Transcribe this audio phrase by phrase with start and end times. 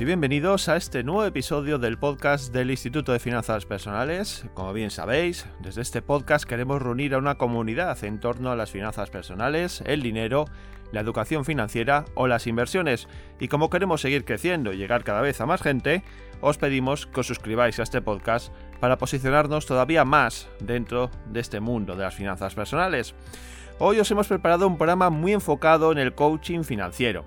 [0.00, 4.46] y bienvenidos a este nuevo episodio del podcast del Instituto de Finanzas Personales.
[4.54, 8.70] Como bien sabéis, desde este podcast queremos reunir a una comunidad en torno a las
[8.70, 10.46] finanzas personales, el dinero,
[10.92, 13.06] la educación financiera o las inversiones.
[13.38, 16.02] Y como queremos seguir creciendo y llegar cada vez a más gente,
[16.40, 21.60] os pedimos que os suscribáis a este podcast para posicionarnos todavía más dentro de este
[21.60, 23.14] mundo de las finanzas personales.
[23.78, 27.24] Hoy os hemos preparado un programa muy enfocado en el coaching financiero.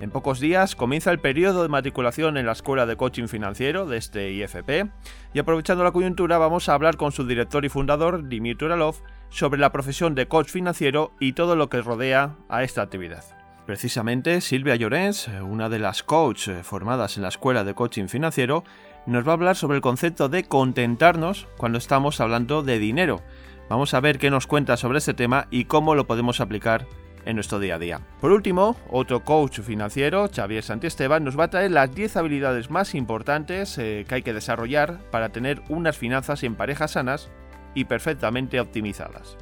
[0.00, 3.98] En pocos días comienza el periodo de matriculación en la Escuela de Coaching Financiero de
[3.98, 4.90] este IFP
[5.34, 9.60] y aprovechando la coyuntura vamos a hablar con su director y fundador, Dimitri Uralov, sobre
[9.60, 13.24] la profesión de coach financiero y todo lo que rodea a esta actividad.
[13.66, 18.64] Precisamente Silvia Llorens, una de las coaches formadas en la Escuela de Coaching Financiero,
[19.04, 23.20] nos va a hablar sobre el concepto de contentarnos cuando estamos hablando de dinero.
[23.68, 26.86] Vamos a ver qué nos cuenta sobre este tema y cómo lo podemos aplicar
[27.24, 28.00] en nuestro día a día.
[28.20, 32.94] Por último, otro coach financiero, Xavier Santiesteban, nos va a traer las 10 habilidades más
[32.94, 37.30] importantes eh, que hay que desarrollar para tener unas finanzas en parejas sanas
[37.74, 39.36] y perfectamente optimizadas.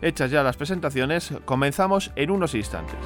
[0.00, 2.98] Hechas ya las presentaciones, comenzamos en unos instantes.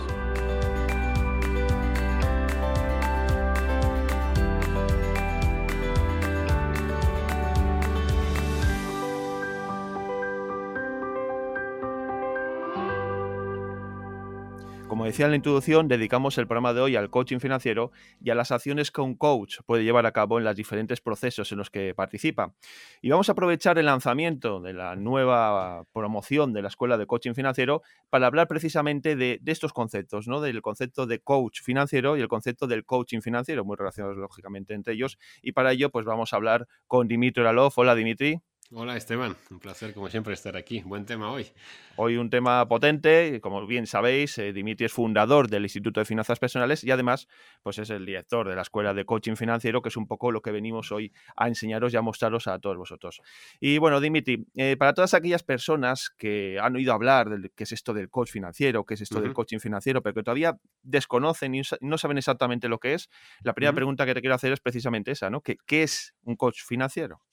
[15.07, 18.35] Como decía en la introducción, dedicamos el programa de hoy al coaching financiero y a
[18.35, 21.71] las acciones que un coach puede llevar a cabo en los diferentes procesos en los
[21.71, 22.57] que participa.
[23.03, 27.35] Y vamos a aprovechar el lanzamiento de la nueva promoción de la Escuela de Coaching
[27.35, 30.41] Financiero para hablar precisamente de, estos conceptos, ¿no?
[30.41, 34.95] del concepto de coach financiero y el concepto del coaching financiero, muy relacionados lógicamente entre
[34.95, 35.19] ellos.
[35.41, 37.73] Y para ello, pues vamos a hablar con Dimitri Oralov.
[37.77, 38.41] Hola, Dimitri.
[38.73, 40.83] Hola Esteban, un placer como siempre estar aquí.
[40.85, 41.47] Buen tema hoy.
[41.95, 46.41] Hoy un tema potente, como bien sabéis, eh, Dimitri es fundador del Instituto de Finanzas
[46.41, 47.29] Personales y además
[47.63, 50.43] pues es el director de la Escuela de Coaching Financiero, que es un poco lo
[50.43, 53.23] que venimos hoy a enseñaros y a mostraros a todos vosotros.
[53.61, 57.71] Y bueno, Dimitri, eh, para todas aquellas personas que han oído hablar de qué es
[57.71, 61.63] esto del coach financiero, qué es esto del coaching financiero, pero que todavía desconocen y
[61.83, 63.11] no saben exactamente lo que es,
[63.45, 65.41] la primera pregunta que te quiero hacer es precisamente esa, ¿no?
[65.41, 67.26] ¿Qué, qué es un coach financiero?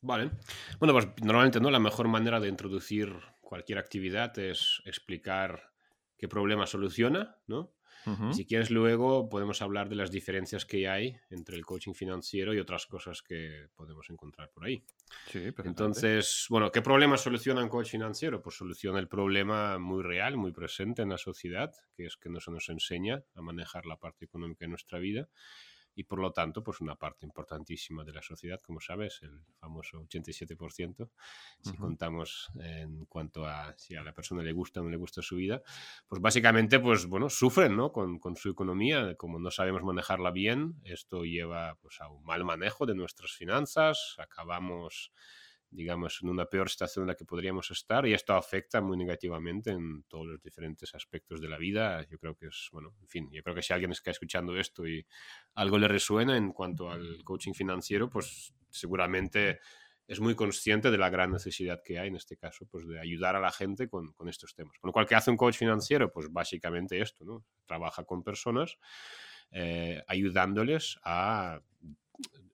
[0.00, 0.30] Vale.
[0.78, 1.70] Bueno, pues normalmente ¿no?
[1.70, 5.72] la mejor manera de introducir cualquier actividad es explicar
[6.16, 7.74] qué problema soluciona, ¿no?
[8.32, 12.58] Si quieres luego podemos hablar de las diferencias que hay entre el coaching financiero y
[12.58, 14.82] otras cosas que podemos encontrar por ahí.
[15.26, 18.40] Sí, Entonces, bueno, ¿qué problema soluciona un coach financiero?
[18.40, 22.40] Pues soluciona el problema muy real, muy presente en la sociedad, que es que no
[22.40, 25.28] se nos enseña a manejar la parte económica de nuestra vida
[25.98, 30.00] y por lo tanto, pues una parte importantísima de la sociedad, como sabes, el famoso
[30.04, 31.10] 87%,
[31.60, 35.22] si contamos en cuanto a si a la persona le gusta o no le gusta
[35.22, 35.60] su vida,
[36.06, 37.90] pues básicamente, pues bueno, sufren, ¿no?
[37.90, 42.44] Con, con su economía, como no sabemos manejarla bien, esto lleva pues a un mal
[42.44, 45.10] manejo de nuestras finanzas, acabamos
[45.70, 49.70] digamos, en una peor situación en la que podríamos estar y esto afecta muy negativamente
[49.70, 52.06] en todos los diferentes aspectos de la vida.
[52.08, 54.86] Yo creo que es, bueno, en fin, yo creo que si alguien está escuchando esto
[54.86, 55.06] y
[55.54, 59.60] algo le resuena en cuanto al coaching financiero, pues seguramente
[60.06, 63.36] es muy consciente de la gran necesidad que hay en este caso, pues de ayudar
[63.36, 64.78] a la gente con, con estos temas.
[64.78, 66.10] Con lo cual, ¿qué hace un coach financiero?
[66.10, 67.44] Pues básicamente esto, ¿no?
[67.66, 68.78] Trabaja con personas
[69.50, 71.60] eh, ayudándoles a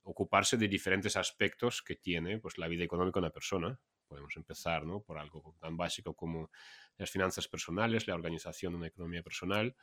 [0.05, 3.79] ocuparse de diferentes aspectos que tiene pues, la vida económica de una persona.
[4.07, 5.01] Podemos empezar ¿no?
[5.01, 6.51] por algo tan básico como
[6.97, 9.75] las finanzas personales, la organización de una economía personal,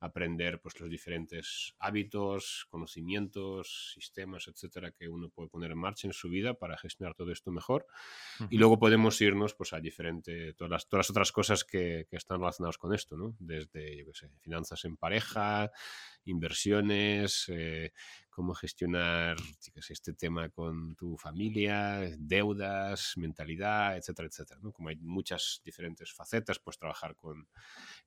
[0.00, 6.12] aprender pues, los diferentes hábitos, conocimientos, sistemas, etcétera, que uno puede poner en marcha en
[6.12, 7.86] su vida para gestionar todo esto mejor.
[8.50, 12.16] Y luego podemos irnos pues, a diferentes, todas las, todas las otras cosas que, que
[12.16, 13.34] están relacionadas con esto, ¿no?
[13.38, 15.70] desde yo qué sé, finanzas en pareja,
[16.24, 17.92] inversiones, eh,
[18.36, 19.36] cómo gestionar
[19.88, 24.60] este tema con tu familia, deudas, mentalidad, etcétera, etcétera.
[24.62, 24.72] ¿no?
[24.72, 27.48] Como hay muchas diferentes facetas, pues trabajar con,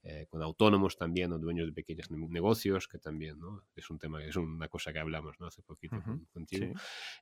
[0.03, 3.63] eh, con autónomos también o dueños de pequeños negocios, que también ¿no?
[3.75, 5.47] es un tema, es una cosa que hablamos ¿no?
[5.47, 5.97] hace poquito
[6.31, 6.73] contigo.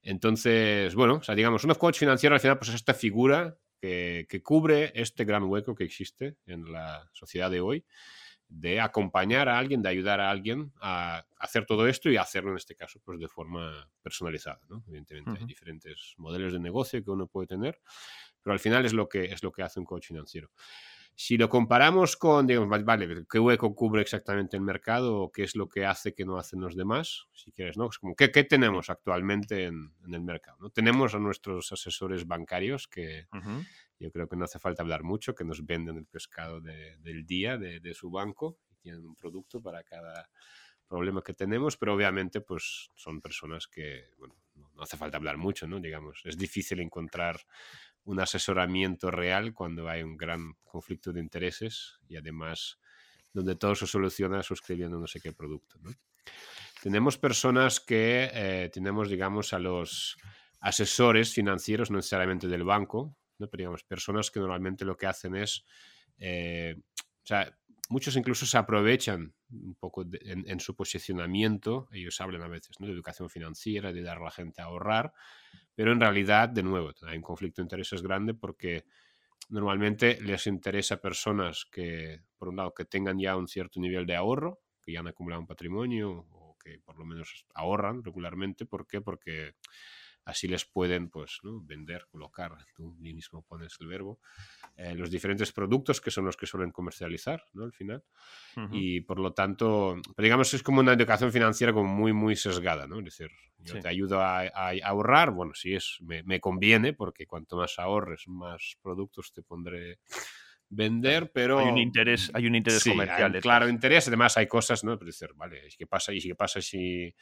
[0.01, 4.25] Entonces, bueno, o sea, digamos, un coach financiero al final pues es esta figura que,
[4.29, 7.85] que cubre este gran hueco que existe en la sociedad de hoy
[8.49, 12.57] de acompañar a alguien, de ayudar a alguien a hacer todo esto y hacerlo en
[12.57, 14.61] este caso pues de forma personalizada.
[14.69, 14.83] ¿no?
[14.87, 17.79] Evidentemente hay diferentes modelos de negocio que uno puede tener,
[18.41, 20.49] pero al final es lo que, es lo que hace un coach financiero.
[21.19, 25.55] Si lo comparamos con, digamos, vale, ¿qué hueco cubre exactamente el mercado o qué es
[25.55, 27.25] lo que hace que no hacen los demás?
[27.33, 27.89] Si quieres, ¿no?
[27.89, 30.57] Es como, ¿qué, qué tenemos actualmente en, en, el mercado?
[30.59, 30.69] ¿no?
[30.69, 33.25] Tenemos a nuestros asesores bancarios que,
[33.99, 37.25] yo creo que no hace falta hablar mucho, que nos venden el pescado de, del
[37.25, 40.29] día de, de, su banco y tienen un producto para cada,
[40.87, 45.67] problema que tenemos, pero obviamente pues son personas que, bueno, no hace falta hablar mucho,
[45.67, 45.79] ¿no?
[45.79, 47.39] Digamos, es difícil encontrar
[48.07, 52.79] un asesoramiento real cuando hay un gran conflicto de intereses y además
[53.33, 55.77] donde todo se soluciona suscribiendo no sé qué producto.
[56.81, 60.15] Tenemos personas que eh, tenemos, digamos, a los
[60.61, 63.49] asesores financieros, no necesariamente del banco, ¿no?
[63.49, 65.65] pero digamos, personas que normalmente lo que hacen es,
[66.17, 67.57] eh, o sea,
[67.89, 72.87] muchos incluso se aprovechan un poco en, su posicionamiento, ellos hablan a veces ¿no?
[72.87, 75.13] de educación financiera, de dar a la gente a ahorrar,
[75.77, 78.85] pero en realidad, de nuevo, hay un conflicto de intereses grande porque
[79.49, 84.07] normalmente les interesa a personas que, por un lado, que tengan ya un cierto nivel
[84.07, 88.65] de ahorro, que ya han acumulado un patrimonio o que por lo menos ahorran regularmente.
[88.65, 89.01] ¿Por qué?
[89.01, 89.53] Porque
[90.27, 91.61] así les pueden pues, ¿no?
[91.61, 94.19] vender, colocar, tú mismo pones el verbo,
[94.75, 97.63] eh, los diferentes productos que son los que suelen comercializar ¿no?
[97.63, 98.03] al final.
[98.71, 102.97] Y por lo tanto, digamos, es como una educación financiera como muy, muy sesgada, ¿no?
[102.99, 103.29] Es decir,
[103.59, 104.47] yo te ayudo a,
[104.83, 109.99] ahorrar, bueno, sí, es, me, me, conviene porque cuanto más ahorres, más productos te pondré
[110.69, 111.59] vender, pero...
[111.59, 113.39] Hay un interés, hay un interés comercial.
[113.41, 114.97] claro, interés, además hay cosas, ¿no?
[114.97, 116.11] Pero decir, vale, ¿qué pasa?
[116.11, 117.13] ¿Y qué pasa si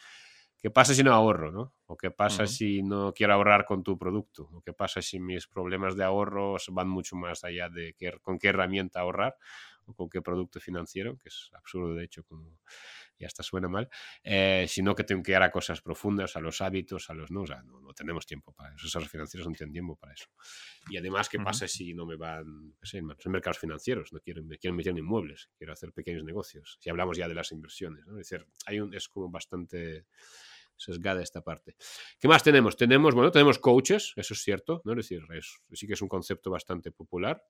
[0.66, 1.52] ¿Qué pasa si no ahorro?
[1.52, 1.76] ¿no?
[1.86, 4.50] ¿O qué pasa si no quiero ahorrar con tu producto?
[4.52, 8.48] ¿O qué pasa si mis problemas de ahorro van mucho más allá de con qué
[8.48, 9.38] herramienta ahorrar
[9.86, 11.20] o con qué producto financiero?
[11.20, 12.58] Que es absurdo, de hecho, como
[13.20, 13.88] ya hasta suena mal,
[14.24, 17.42] eh, sino que tengo que ir a cosas profundas, a los hábitos, a los no,
[17.42, 20.26] o sea, no, tenemos tiempo para eso, esos financieros no tienen tiempo para eso.
[20.90, 24.48] Y además, ¿qué pasa si no me van, qué sé, en mercados financieros, no quieren,
[24.48, 28.06] me quieren meter en inmuebles, quiero hacer pequeños negocios, si hablamos ya de las inversiones,
[28.08, 28.20] ¿no?
[28.20, 30.08] es decir, hay un, es como bastante
[30.78, 31.76] sesgada esta parte.
[32.20, 32.76] ¿Qué más tenemos?
[32.76, 34.94] Tenemos, bueno, tenemos coaches, eso es cierto, ¿no?
[34.94, 35.22] Es decir,
[35.72, 37.44] sí que es un concepto bastante popular.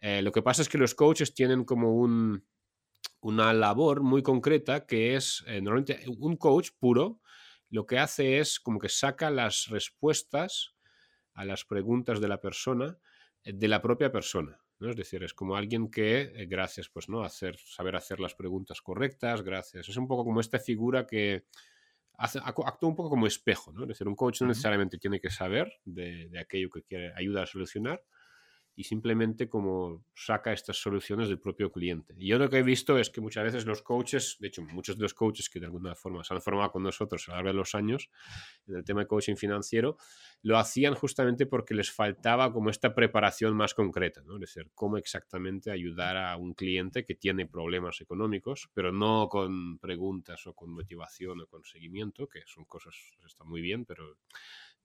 [0.00, 2.46] Eh, lo que pasa es que los coaches tienen como un,
[3.20, 7.20] una labor muy concreta que es, eh, normalmente, un coach puro
[7.70, 10.74] lo que hace es como que saca las respuestas
[11.32, 12.98] a las preguntas de la persona
[13.44, 14.60] eh, de la propia persona.
[14.78, 14.90] ¿no?
[14.90, 17.22] Es decir, es como alguien que, gracias, pues, ¿no?
[17.22, 19.88] Hacer, saber hacer las preguntas correctas, gracias.
[19.88, 21.44] Es un poco como esta figura que,
[22.18, 23.82] actúa un poco como espejo, ¿no?
[23.82, 27.44] Es decir, un coach no necesariamente tiene que saber de, de, aquello que quiere ayudar
[27.44, 28.02] a solucionar
[28.74, 32.14] y simplemente como saca estas soluciones del propio cliente.
[32.16, 34.96] Y yo lo que he visto es que muchas veces los coaches, de hecho muchos
[34.96, 37.48] de los coaches que de alguna forma se han formado con nosotros a lo largo
[37.48, 38.08] de los años
[38.66, 39.96] en el tema de coaching financiero,
[40.42, 44.34] lo hacían justamente porque les faltaba como esta preparación más concreta, ¿no?
[44.34, 49.78] es decir, cómo exactamente ayudar a un cliente que tiene problemas económicos, pero no con
[49.78, 52.94] preguntas o con motivación o con seguimiento, que son cosas,
[53.26, 54.16] están muy bien, pero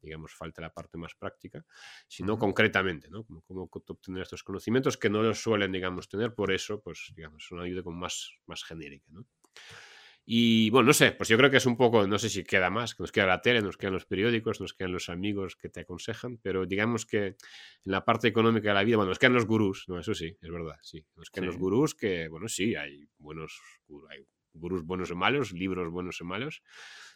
[0.07, 1.65] digamos, falta la parte más práctica,
[2.07, 3.23] sino concretamente, ¿no?
[3.25, 7.43] Como, cómo obtener estos conocimientos que no los suelen, digamos, tener, por eso, pues, digamos,
[7.43, 9.25] es una ayuda como más, más genérica, ¿no?
[10.29, 12.69] Y bueno, no sé, pues yo creo que es un poco, no sé si queda
[12.69, 15.69] más, que nos queda la tele, nos quedan los periódicos, nos quedan los amigos que
[15.69, 17.35] te aconsejan, pero digamos que en
[17.85, 20.51] la parte económica de la vida, bueno, nos quedan los gurús, no, eso sí, es
[20.51, 23.61] verdad, sí, nos quedan los gurús que, bueno, sí, hay buenos,
[24.09, 24.27] hay
[24.57, 26.61] gurús buenos y malos, libros buenos y malos.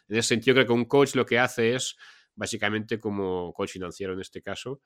[0.08, 1.96] En ese sentido, creo que un coach lo que hace es
[2.34, 4.80] básicamente como coach financiero en este caso,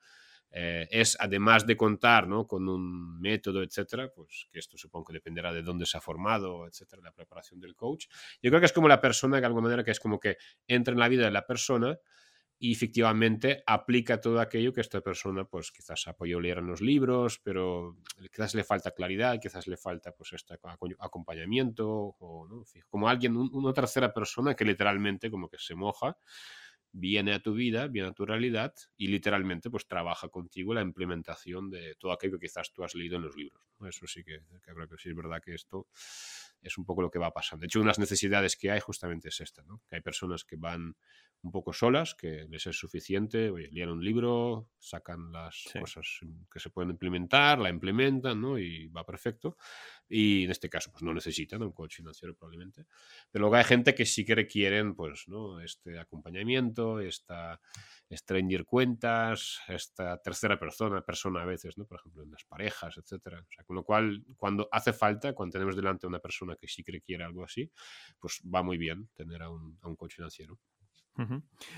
[0.51, 2.47] eh, es además de contar ¿no?
[2.47, 6.67] con un método, etcétera, pues que esto supongo que dependerá de dónde se ha formado,
[6.67, 8.05] etcétera, la preparación del coach.
[8.41, 10.37] Yo creo que es como la persona, de alguna manera, que es como que
[10.67, 11.99] entra en la vida de la persona
[12.59, 17.39] y efectivamente aplica todo aquello que esta persona, pues quizás apoyó leer en los libros,
[17.43, 17.97] pero
[18.31, 20.57] quizás le falta claridad, quizás le falta pues este
[20.99, 22.47] acompañamiento, o
[22.89, 26.17] como alguien, una tercera persona que literalmente como que se moja
[26.99, 31.69] viene a tu vida, viene a tu realidad y literalmente pues trabaja contigo la implementación
[31.69, 33.61] de todo aquello que quizás tú has leído en los libros.
[33.87, 35.87] Eso sí que, creo que sí es verdad que esto
[36.61, 37.61] es un poco lo que va pasando.
[37.61, 39.81] De hecho, una de las necesidades que hay justamente es esta, ¿no?
[39.87, 40.95] que hay personas que van
[41.43, 46.19] un poco solas, que les es suficiente, oye, lean un libro, sacan las cosas
[46.51, 48.57] que se pueden implementar, la implementan ¿no?
[48.57, 49.55] y va perfecto.
[50.09, 52.85] Y en este caso, pues no necesitan un coach financiero probablemente.
[53.29, 55.59] Pero luego hay gente que sí que requieren, pues, ¿no?
[55.59, 57.59] Este acompañamiento, esta
[58.09, 61.85] stranger cuentas, esta tercera persona, persona a veces, ¿no?
[61.85, 63.41] Por ejemplo, en las parejas, etcétera.
[63.41, 66.67] O sea, con lo cual, cuando hace falta, cuando tenemos delante a una persona que
[66.67, 67.71] sí que requiere algo así,
[68.19, 70.59] pues va muy bien tener a un, a un coach financiero.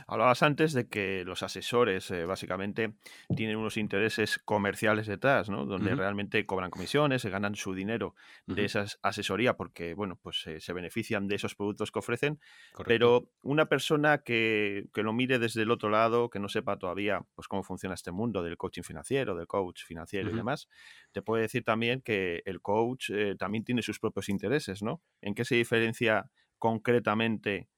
[0.08, 2.96] Hablabas antes de que los asesores eh, básicamente
[3.36, 5.65] tienen unos intereses comerciales detrás, ¿no?
[5.65, 8.15] Donde realmente cobran comisiones, se ganan su dinero
[8.46, 12.39] de esa asesoría porque, bueno, pues eh, se benefician de esos productos que ofrecen.
[12.86, 17.22] Pero una persona que, que, lo mire desde el otro lado, que no sepa todavía
[17.36, 20.67] pues cómo funciona este mundo del coaching financiero, del coach financiero y demás,
[21.12, 25.01] te puede decir también que el coach eh, también tiene sus propios intereses, ¿no?
[25.22, 27.69] ¿En qué se diferencia concretamente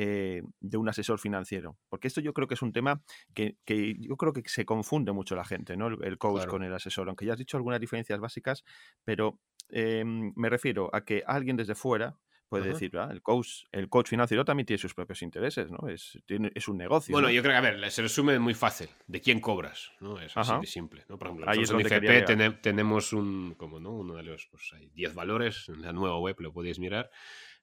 [0.00, 1.76] eh, de un asesor financiero?
[1.88, 3.02] Porque esto yo creo que es un tema
[3.34, 3.56] que,
[3.98, 5.88] yo creo que se confunde mucho la gente, ¿no?
[5.88, 8.62] El, coach con el asesor, aunque ya has dicho algunas diferencias básicas,
[9.02, 9.40] pero
[9.70, 12.16] em, me refiero a que alguien desde fuera
[12.48, 15.88] puede decir, ah, el coach, el coach financiero también tiene sus propios intereses, ¿no?
[15.88, 17.12] Es, es un negocio.
[17.12, 18.88] Bueno, yo creo que, a ver, se resume muy fácil.
[19.08, 19.90] ¿De quién cobras?
[20.00, 20.20] ¿no?
[20.20, 21.04] Es así de simple.
[21.08, 21.18] ¿no?
[21.18, 23.90] Por ejemplo, Ahí en IFP tenemos un, como, ¿no?
[23.90, 27.10] uno de los, pues hay 10 valores, en la nueva web lo podéis mirar,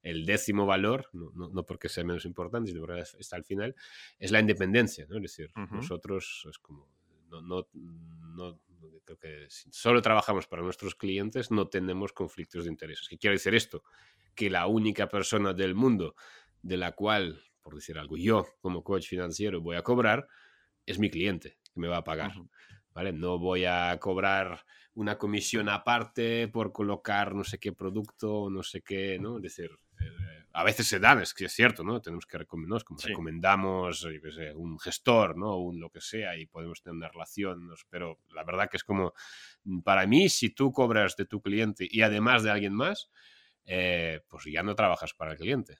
[0.05, 3.75] el décimo valor, no, no, porque sea menos importante, sino porque está al final,
[4.19, 5.15] es la independencia, ¿no?
[5.15, 6.87] Es decir, nosotros es como,
[7.27, 8.59] no, no, no,
[9.03, 13.09] creo que si solo trabajamos para nuestros clientes, no tenemos conflictos de intereses.
[13.09, 13.83] ¿Qué quiere decir esto?
[14.35, 16.15] Que la única persona del mundo
[16.61, 20.27] de la cual, por decir algo, yo como coach financiero voy a cobrar,
[20.85, 22.31] es mi cliente que me va a pagar.
[22.93, 23.11] ¿Vale?
[23.11, 28.81] No voy a cobrar una comisión aparte por colocar no sé qué producto, no sé
[28.81, 29.37] qué, ¿no?
[29.37, 29.71] Es decir,
[30.57, 32.01] a veces se dan, es que es cierto, ¿no?
[32.01, 34.07] Tenemos que recomendar, como recomendamos
[34.55, 35.57] un gestor, ¿no?
[35.57, 39.13] Un lo que sea y podemos tener una relación, pero la verdad que es como,
[39.65, 43.09] mm, para mí, si tú cobras de tu cliente y además de alguien más,
[43.65, 45.77] eh, pues ya no trabajas para el cliente.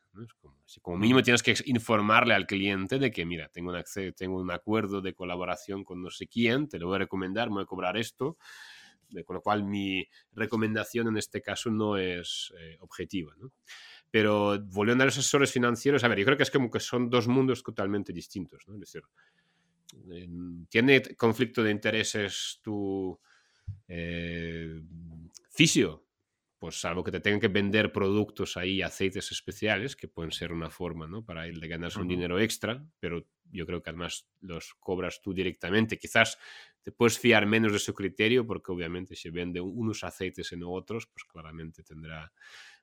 [0.82, 5.00] como, mínimo tienes que informarle al cliente de que, mira, tengo un, tengo un acuerdo
[5.00, 7.96] de colaboración con no sé quién, te lo voy a recomendar, me voy a cobrar
[7.96, 8.38] esto,
[9.25, 13.33] con lo cual mi recomendación en este caso no es eh, objetiva.
[13.38, 13.51] ¿no?
[14.12, 17.09] Pero volviendo a los asesores financieros, a ver, yo creo que es como que son
[17.09, 18.75] dos mundos totalmente distintos, ¿no?
[18.75, 19.03] Es decir,
[20.69, 23.19] ¿tiene conflicto de intereses tu
[23.88, 24.81] eh,
[25.50, 26.05] fisio?
[26.57, 30.69] Pues salvo que te tengan que vender productos ahí, aceites especiales, que pueden ser una
[30.69, 31.25] forma, ¿no?
[31.25, 35.33] Para ir de ganarse un dinero extra, pero yo creo que además los cobras tú
[35.33, 36.00] directamente.
[36.00, 36.38] Quizás
[36.86, 41.08] te puedes fiar menos de su criterio, porque obviamente si vende unos aceites no otros,
[41.08, 42.32] pues claramente tendrá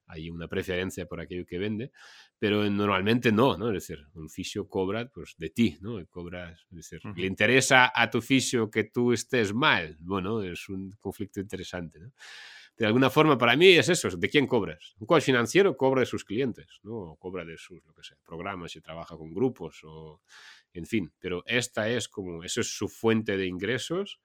[0.08, 1.92] hay una preferencia por aquello que vende,
[2.36, 3.68] pero normalmente no, ¿no?
[3.68, 6.04] Es decir, un fisio cobra pues, de ti, ¿no?
[6.10, 10.90] Cobras, es decir, le interesa a tu fisio que tú estés mal, bueno, es un
[10.98, 12.12] conflicto interesante, ¿no?
[12.76, 14.96] De alguna forma, para mí es eso, ¿de quién cobras?
[14.98, 16.94] Un coach financiero cobra de sus clientes, ¿no?
[16.94, 20.22] O cobra de sus, lo que sea, programas y trabaja con grupos o,
[20.74, 24.20] en fin, pero esta es como, eso es su fuente de ingresos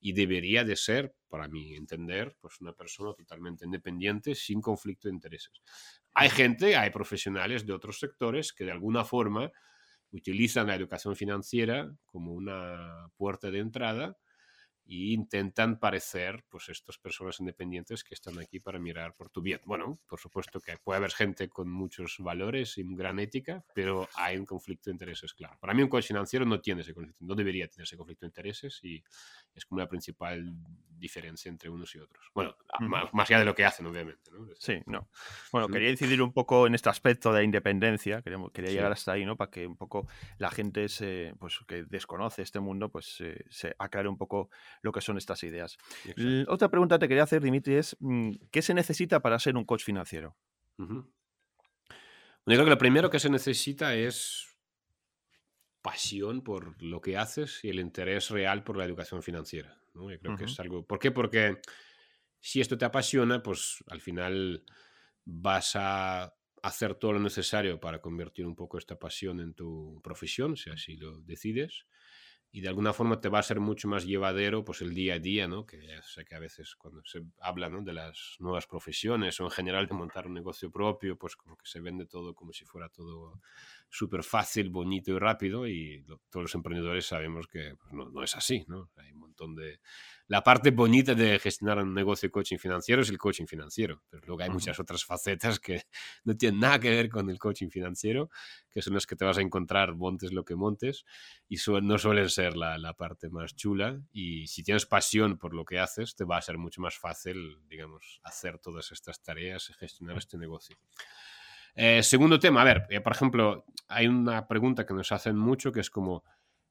[0.00, 5.14] y debería de ser, para mi entender, pues una persona totalmente independiente sin conflicto de
[5.14, 5.62] intereses.
[6.12, 9.50] Hay gente, hay profesionales de otros sectores que de alguna forma
[10.10, 14.16] utilizan la educación financiera como una puerta de entrada
[14.92, 19.58] y intentan parecer pues estas personas independientes que están aquí para mirar por tu bien.
[19.64, 24.36] Bueno, por supuesto que puede haber gente con muchos valores y gran ética, pero hay
[24.36, 25.56] un conflicto de intereses claro.
[25.58, 28.28] Para mí un coach financiero no tiene ese conflicto, no debería tener ese conflicto de
[28.28, 29.02] intereses y
[29.54, 30.44] es como la principal
[30.90, 32.30] diferencia entre unos y otros.
[32.34, 34.30] Bueno, más, allá de lo que hacen, obviamente.
[34.30, 34.46] ¿no?
[34.58, 35.08] Sí, no.
[35.52, 39.24] Bueno, quería incidir un poco en este aspecto de independencia, quería, quería llegar hasta ahí,
[39.24, 39.36] ¿no?
[39.36, 40.06] Para que un poco
[40.36, 44.50] la gente se, pues, que desconoce este mundo, pues se aclare un poco
[44.82, 45.78] lo que son estas ideas.
[46.48, 49.64] Otra pregunta que te quería hacer, Dimitri, es mm, ¿qué se necesita para ser un
[49.64, 50.36] coach financiero?
[50.78, 51.04] yo
[52.44, 54.48] creo que lo primero que se necesita es
[55.80, 59.80] pasión por lo que haces y el interés real por la educación financiera.
[59.94, 60.10] ¿no?
[60.10, 60.84] Yo creo que es algo.
[60.84, 61.12] ¿Por qué?
[61.12, 61.60] Porque
[62.40, 64.64] si esto te apasiona, pues al final
[65.24, 70.56] vas a hacer todo lo necesario para convertir un poco esta pasión en tu profesión,
[70.56, 71.86] si así lo decides
[72.54, 75.18] y de alguna forma te va a ser mucho más llevadero pues el día a
[75.18, 75.64] día, ¿no?
[75.64, 77.82] Que ya sé que a veces cuando se habla ¿no?
[77.82, 81.66] de las nuevas profesiones o en general de montar un negocio propio, pues como que
[81.66, 83.40] se vende todo como si fuera todo
[83.88, 88.36] súper fácil, bonito y rápido y todos los emprendedores sabemos que pues, no, no, es
[88.36, 88.90] así, ¿no?
[88.96, 89.80] Hay un montón de,
[90.32, 94.22] la parte bonita de gestionar un negocio de coaching financiero es el coaching financiero, pero
[94.26, 95.82] luego hay muchas otras facetas que
[96.24, 98.30] no tienen nada que ver con el coaching financiero,
[98.70, 101.04] que son las que te vas a encontrar montes lo que montes
[101.50, 105.64] y no suelen ser la, la, parte más chula y si tienes pasión por lo
[105.64, 109.74] que haces te va a ser mucho más fácil, digamos, hacer todas estas tareas y
[109.74, 110.76] gestionar este negocio.
[111.74, 115.72] Eh, segundo tema, a ver, eh, por ejemplo, hay una pregunta que nos hacen mucho
[115.72, 116.22] que es como,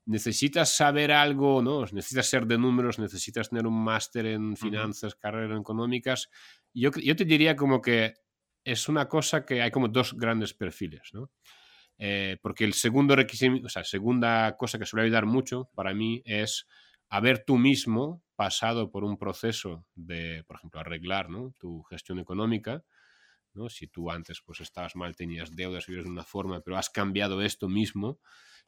[0.06, 1.82] necesitas saber algo, ¿no?
[1.92, 6.30] Necesitas ser de números, necesitas tener un máster en finanzas, carreras económicas.
[6.74, 8.14] Yo, yo te diría como que
[8.64, 11.32] es una cosa que hay como dos grandes perfiles, ¿no?
[12.04, 16.24] Eh, porque el segundo requisito, o sea, segunda cosa que suele ayudar mucho para mí
[16.26, 16.68] es
[17.10, 21.54] haber tú mismo pasado por un proceso de, por ejemplo, arreglar ¿no?
[21.60, 22.84] tu gestión económica.
[23.54, 23.70] ¿no?
[23.70, 27.40] Si tú antes pues estabas mal, tenías deudas, vivías de una forma, pero has cambiado
[27.44, 28.20] esto mismo,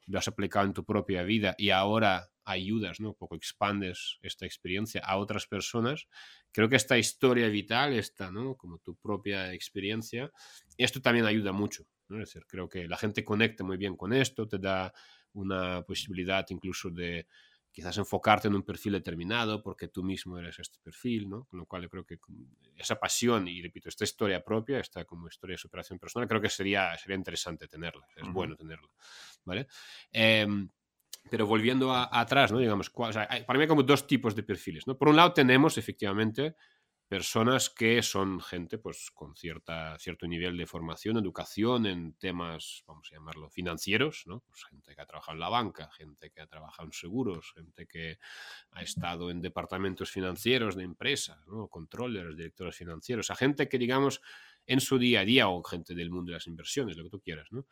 [0.06, 3.10] lo has aplicado en tu propia vida y ahora ayudas, ¿no?
[3.10, 6.08] Un poco expandes esta experiencia a otras personas.
[6.52, 8.56] Creo que esta historia vital, esta, ¿no?
[8.58, 10.30] Como tu propia experiencia,
[10.78, 14.48] esto también ayuda mucho, Es decir, creo que la gente conecta muy bien con esto,
[14.48, 14.94] te da
[15.34, 17.28] una posibilidad incluso de
[17.74, 21.46] quizás enfocarte en un perfil determinado porque tú mismo eres este perfil, ¿no?
[21.46, 22.20] Con lo cual yo creo que
[22.76, 26.50] esa pasión y, repito, esta historia propia, esta como historia de superación personal, creo que
[26.50, 28.88] sería, sería interesante tenerla, es bueno tenerla,
[29.44, 29.68] ¿vale?
[30.12, 30.70] Em,
[31.32, 32.60] pero volviendo atrás, ¿no?
[32.60, 34.96] Digamos, para mí hay como dos tipos de perfiles, ¿no?
[34.96, 36.56] Por un lado tenemos efectivamente
[37.08, 43.10] personas que son gente pues con cierta, cierto nivel de formación, educación en temas, vamos
[43.12, 44.42] a llamarlo, financieros, ¿no?
[44.48, 47.86] Pues gente que ha trabajado en la banca, gente que ha trabajado en seguros, gente
[47.88, 48.18] que
[48.72, 51.68] ha estado en departamentos financieros de empresas, ¿no?
[51.68, 54.22] controllers, directores financieros, a gente que digamos
[54.66, 57.20] en su día a día o gente del mundo de las inversiones, lo que tú
[57.20, 57.68] quieras, ¿no?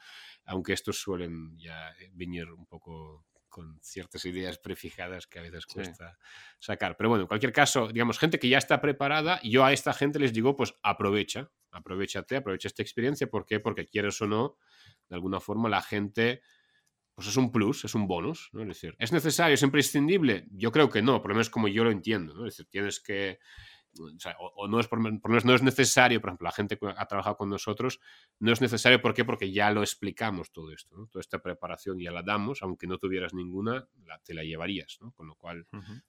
[0.46, 6.18] Aunque estos suelen ya venir un poco con ciertas ideas prefijadas que a veces cuesta
[6.58, 6.98] sacar.
[6.98, 10.18] Pero bueno, en cualquier caso, digamos, gente que ya está preparada, yo a esta gente
[10.18, 13.28] les digo, pues aprovecha, aprovechate, aprovecha esta experiencia.
[13.28, 13.60] ¿Por qué?
[13.60, 14.58] Porque quieres o no,
[15.10, 16.42] de alguna forma la gente,
[17.14, 18.62] pues es un plus, es un bonus, ¿no?
[18.62, 20.48] Es decir, ¿es necesario, es imprescindible?
[20.52, 22.48] Yo creo que no, por lo menos como yo lo entiendo, ¿no?
[22.48, 23.38] Es decir, tienes que
[24.56, 27.50] o, no, es por, no es necesario, por ejemplo, la gente que ha trabajado con
[27.50, 28.00] nosotros,
[28.40, 29.26] no es necesario, ¿por qué?
[29.26, 31.08] Porque ya lo explicamos todo esto, ¿no?
[31.08, 33.88] Toda esta preparación ya la damos, aunque no tuvieras ninguna,
[34.24, 35.12] te la llevarías, ¿no?
[35.12, 35.68] Con lo cual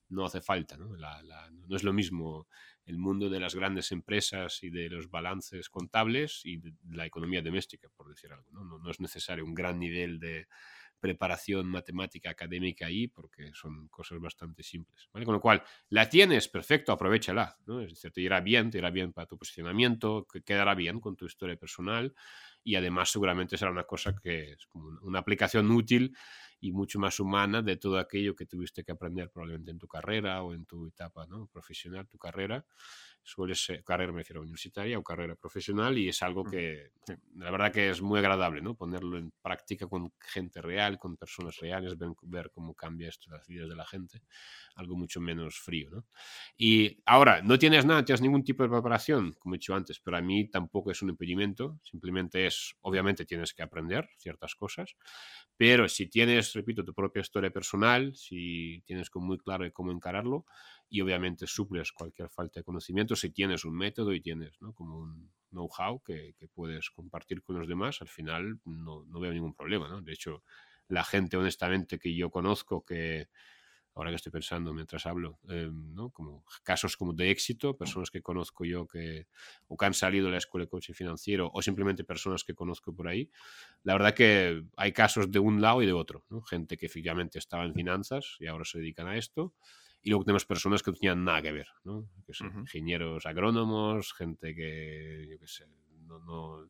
[0.09, 0.97] no hace falta, ¿no?
[0.97, 2.47] no es lo mismo
[2.85, 7.43] el mundo de las grandes empresas y de los balances contables y de la economía
[7.43, 8.65] doméstica, por decir algo, ¿no?
[8.79, 10.49] No, es necesario un gran nivel de
[11.03, 15.09] preparación matemática académica ahí, porque son cosas bastante simples.
[15.13, 15.27] ¿vale?
[15.27, 17.59] Con lo cual, la tienes, perfecto, aprovechala.
[17.67, 17.81] ¿no?
[17.81, 21.17] Es decir, te irá bien, te irá bien para tu posicionamiento, que quedará bien con
[21.17, 22.15] tu historia personal
[22.63, 26.17] y además seguramente será una cosa que es como una aplicación útil
[26.61, 30.45] y mucho más humana de todo aquello que tuviste que aprender probablemente en tu carrera
[30.45, 31.49] o en tu etapa ¿no?
[31.49, 32.65] profesional, tu carrera
[33.25, 36.91] suele ser, carrera me refiero universitaria o carrera profesional y es algo que
[37.37, 38.75] la verdad que es muy agradable, ¿no?
[38.75, 43.69] Ponerlo en práctica con gente real, con personas reales, ver, cómo cambia esto las vidas
[43.69, 44.23] de la gente,
[44.75, 46.07] algo mucho menos frío, ¿no?
[46.57, 50.17] Y ahora, no tienes nada, tienes ningún tipo de preparación, como he dicho antes, pero
[50.17, 54.97] a mí tampoco es un impedimento, simplemente es, obviamente tienes que aprender ciertas cosas,
[55.57, 60.45] pero si tienes, repito, tu propia historia personal, si tienes muy claro de cómo encararlo,
[60.93, 64.75] y obviamente suples cualquier falta de conocimiento si tienes un método y tienes ¿no?
[64.75, 69.33] como un know-how que, que, puedes compartir con los demás, al final no, no veo
[69.33, 69.89] ningún problema.
[69.89, 70.03] ¿no?
[70.03, 70.43] De hecho,
[70.89, 73.29] la gente honestamente que yo conozco que,
[73.95, 76.11] ahora que estoy pensando mientras hablo, eh, ¿no?
[76.11, 79.29] como casos como de éxito, personas que conozco yo que
[79.69, 82.95] o que han salido de la escuela de coaching financiero o simplemente personas que conozco
[82.95, 83.31] por ahí,
[83.83, 86.43] la verdad que hay casos de un lado y de otro, ¿no?
[86.43, 89.55] gente que efectivamente estaba en finanzas y ahora se dedican a esto
[90.03, 92.09] y luego tenemos personas que no tenían nada que ver, ¿no?
[92.27, 95.67] Que son ingenieros agrónomos, gente que, yo qué sé,
[96.07, 96.69] no, no,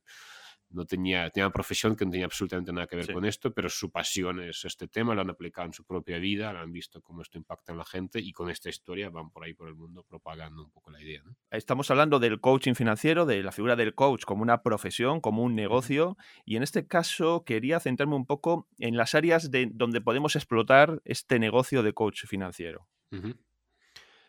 [0.68, 3.70] no, tenía, tenía una profesión que no tenía absolutamente nada que ver con esto, pero
[3.70, 7.22] su pasión es este tema, lo han aplicado en su propia vida, han visto cómo
[7.22, 10.04] esto impacta en la gente y con esta historia van por ahí por el mundo
[10.06, 11.22] propagando un poco la idea.
[11.24, 11.34] ¿no?
[11.50, 15.54] Estamos hablando del coaching financiero, de la figura del coach como una profesión, como un
[15.54, 20.36] negocio, y en este caso quería centrarme un poco en las áreas de, donde podemos
[20.36, 22.88] explotar este negocio de coach financiero.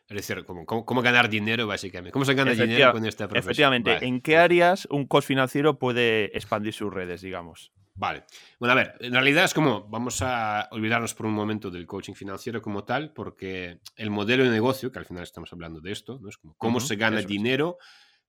[0.08, 2.12] Es decir, ¿cómo, ganar dinero básicamente?
[2.12, 3.52] ¿Cómo se gana dinero con esta profesión?
[3.52, 7.72] Efectivamente, ¿en qué áreas un coach financiero puede expandir sus redes, digamos?
[7.96, 8.26] Vale.
[8.60, 12.14] Bueno, a ver, en realidad es como, vamos a olvidarnos por un momento del coaching
[12.14, 16.20] financiero como tal, porque el modelo de negocio, que al final estamos hablando de esto,
[16.20, 16.30] ¿no?
[16.30, 17.78] Es como cómo se gana dinero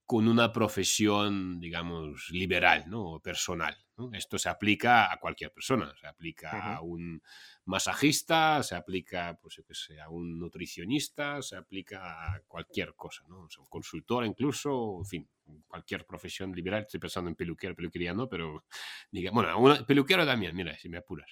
[0.06, 3.04] con una profesión, digamos, liberal, ¿no?
[3.04, 3.74] O personal.
[4.12, 7.22] Esto se aplica a cualquier persona, se aplica a un
[7.66, 13.40] masajista, se aplica, pues yo sé, a un nutricionista, se aplica a cualquier cosa, ¿no?
[13.40, 15.28] Un consultor incluso, en fin,
[15.66, 16.82] cualquier profesión liberal.
[16.82, 18.64] Estoy pensando en peluquero, peluquería no, pero
[19.10, 21.30] diga, bueno, una, peluquero también, mira, si me apuras.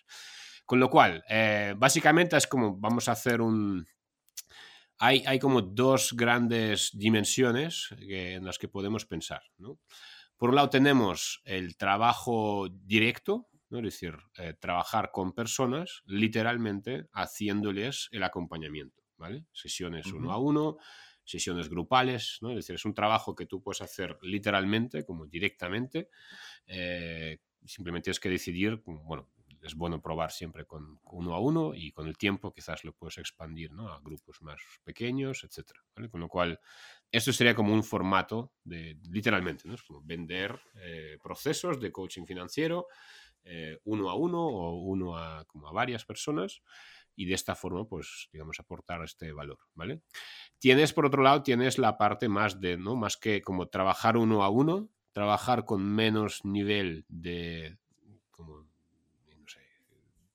[0.64, 3.86] Con lo cual, eh, básicamente es como vamos a hacer un...
[4.98, 9.42] Hay, hay como dos grandes dimensiones en las que podemos pensar.
[10.36, 18.08] Por un lado tenemos el trabajo directo, es decir, eh, trabajar con personas, literalmente haciéndoles
[18.12, 19.46] el acompañamiento, ¿vale?
[19.52, 20.76] Sesiones uno a uno,
[21.24, 22.50] sesiones grupales, ¿no?
[22.50, 26.08] Es decir, es un trabajo que tú puedes hacer literalmente, como directamente.
[26.66, 29.28] Eh, simplemente tienes que decidir, bueno,
[29.62, 33.18] es bueno probar siempre con uno a uno y con el tiempo quizás lo puedes
[33.18, 35.70] expandir a grupos más pequeños, etc.
[36.10, 36.58] Con lo cual,
[37.10, 39.74] esto sería como un formato de, literalmente, ¿no?
[39.74, 42.88] es como vender eh, procesos de coaching financiero
[43.44, 46.62] eh, uno a uno o uno a, como a varias personas
[47.14, 50.02] y de esta forma, pues, digamos, aportar este valor, ¿vale?
[50.58, 52.96] Tienes, por otro lado, tienes la parte más de, ¿no?
[52.96, 57.78] Más que como trabajar uno a uno, trabajar con menos nivel de,
[58.30, 59.60] como, no sé,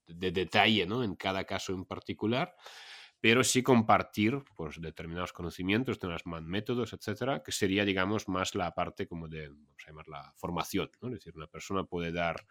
[0.07, 1.03] de detalle ¿no?
[1.03, 2.55] en cada caso en particular,
[3.19, 9.07] pero sí compartir pues, determinados conocimientos, determinados métodos, etcétera, que sería, digamos, más la parte
[9.07, 11.09] como de, vamos a llamar la formación, ¿no?
[11.09, 12.45] Es decir, una persona puede dar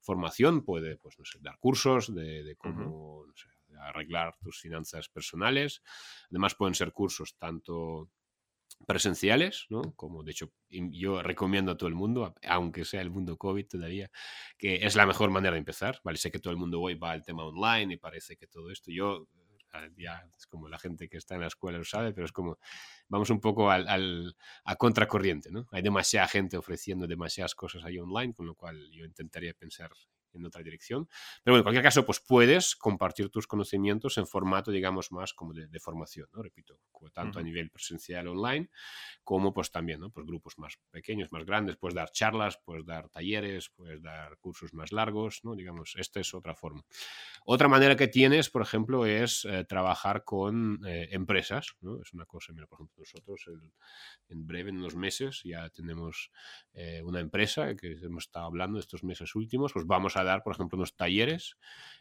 [0.00, 5.08] formación, puede, pues, no sé, dar cursos de, de cómo no sé, arreglar tus finanzas
[5.08, 5.82] personales.
[6.30, 8.10] Además, pueden ser cursos tanto
[8.86, 9.94] presenciales, ¿no?
[9.94, 14.10] Como de hecho yo recomiendo a todo el mundo, aunque sea el mundo COVID todavía,
[14.56, 16.18] que es la mejor manera de empezar, ¿vale?
[16.18, 18.90] Sé que todo el mundo hoy va al tema online y parece que todo esto,
[18.90, 19.28] yo
[19.96, 22.58] ya es como la gente que está en la escuela lo sabe, pero es como
[23.08, 25.66] vamos un poco al, al, a contracorriente, ¿no?
[25.72, 29.90] Hay demasiada gente ofreciendo demasiadas cosas ahí online, con lo cual yo intentaría pensar
[30.34, 31.08] en otra dirección.
[31.42, 35.52] Pero bueno, en cualquier caso, pues puedes compartir tus conocimientos en formato, digamos, más como
[35.52, 36.42] de, formación, ¿no?
[36.42, 36.78] Repito,
[37.12, 38.68] tanto a nivel presencial online
[39.24, 40.10] como pues también, ¿no?
[40.10, 44.74] Pues grupos más pequeños, más grandes, puedes dar charlas, puedes dar talleres, puedes dar cursos
[44.74, 45.54] más largos, ¿no?
[45.54, 46.84] Digamos, esta es otra forma.
[47.44, 52.00] Otra manera que tienes, por ejemplo, es eh, trabajar con eh, empresas, ¿no?
[52.02, 53.44] Es una cosa, mira, por ejemplo, nosotros
[54.28, 56.30] en breve, en unos meses, ya tenemos
[56.72, 60.54] eh, una empresa que hemos estado hablando estos meses últimos, pues vamos a dar, por
[60.54, 61.56] ejemplo, unos talleres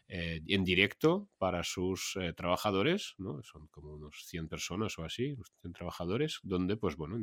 [0.07, 3.43] eh, en directo para sus eh, trabajadores, ¿no?
[3.43, 7.17] Son como unos 100 personas o así, 100 trabajadores, donde, pues bueno,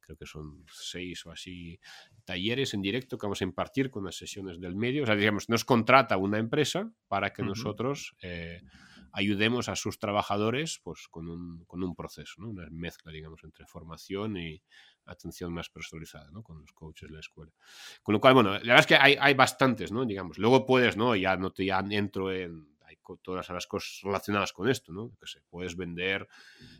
[0.00, 1.78] creo que son seis o así
[2.24, 5.02] talleres en directo que vamos a impartir con las sesiones del medio.
[5.02, 8.62] O sea, digamos, nos contrata una empresa para que nosotros eh,
[9.12, 12.48] ayudemos a sus trabajadores pues, con, un, con un proceso, ¿no?
[12.48, 14.62] una mezcla, digamos, entre formación y,
[15.06, 16.42] atención más personalizada, ¿no?
[16.42, 17.52] Con los coaches de la escuela.
[18.02, 20.04] Con lo cual, bueno, la verdad es que hay, hay bastantes, ¿no?
[20.04, 21.14] Digamos, luego puedes, ¿no?
[21.16, 25.16] Ya no te ya entro en hay todas las cosas relacionadas con esto, ¿no?
[25.18, 26.28] Que sé, puedes vender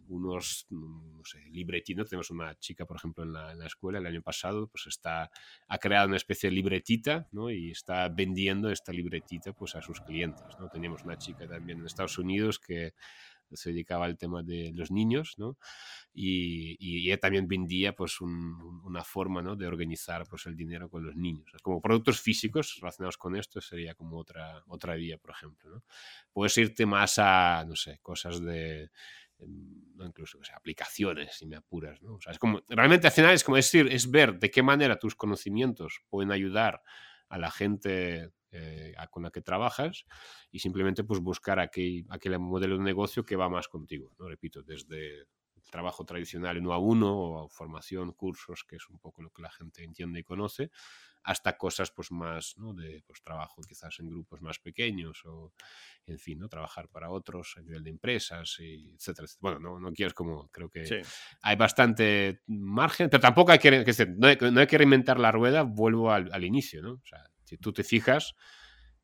[0.08, 2.08] unos, no sé, libretitos.
[2.08, 5.30] Tenemos una chica, por ejemplo, en la, en la, escuela el año pasado, pues está,
[5.68, 7.50] ha creado una especie de libretita, ¿no?
[7.50, 10.68] Y está vendiendo esta libretita, pues, a sus clientes, ¿no?
[10.68, 12.94] Teníamos una chica también en Estados Unidos que
[13.56, 15.56] se dedicaba al tema de los niños, ¿no?
[16.12, 19.56] Y, y también vendía pues una forma, ¿no?
[19.56, 21.50] De organizar pues el dinero con los niños.
[21.62, 25.84] Como productos físicos relacionados con esto sería como otra, otra vía, por ejemplo, ¿no?
[26.32, 28.90] Puedes irte más a, no sé, cosas de
[29.38, 32.14] em, incluso o sea, aplicaciones, si me apuras, ¿no?
[32.14, 35.14] O es como, realmente al final es como decir, es ver de qué manera tus
[35.14, 36.82] conocimientos pueden ayudar
[37.28, 40.06] a la gente eh, con la que trabajas
[40.50, 44.28] y simplemente pues buscar aquel, aquel modelo de negocio que va más contigo, ¿no?
[44.28, 45.22] Repito, desde
[45.56, 49.42] el trabajo tradicional uno a uno o formación, cursos, que es un poco lo que
[49.42, 50.70] la gente entiende y conoce,
[51.24, 52.74] hasta cosas pues más ¿no?
[52.74, 55.52] de pues, trabajo quizás en grupos más pequeños o
[56.06, 59.92] en fin no trabajar para otros a nivel de empresas y etcétera, bueno no, no
[59.92, 61.02] quiero como creo que
[61.42, 63.70] hay bastante margen pero tampoco hay que,
[64.18, 67.24] no, hay, no hay que reinventar la rueda vuelvo al, al inicio no o sea
[67.44, 68.34] si tú te fijas,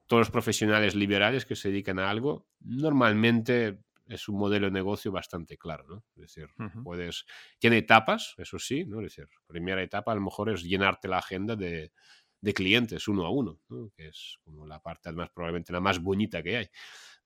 [0.07, 5.13] todos los profesionales liberales que se dedican a algo, normalmente es un modelo de negocio
[5.13, 6.05] bastante claro, ¿no?
[6.17, 6.49] Es decir,
[6.83, 7.27] puedes...
[7.61, 8.99] Tiene etapas, eso sí, ¿no?
[9.01, 11.93] Es decir, primera etapa a lo mejor es llenarte la agenda de,
[12.41, 13.91] de clientes uno a uno, ¿no?
[13.97, 16.67] que es como la parte más probablemente la más bonita que hay.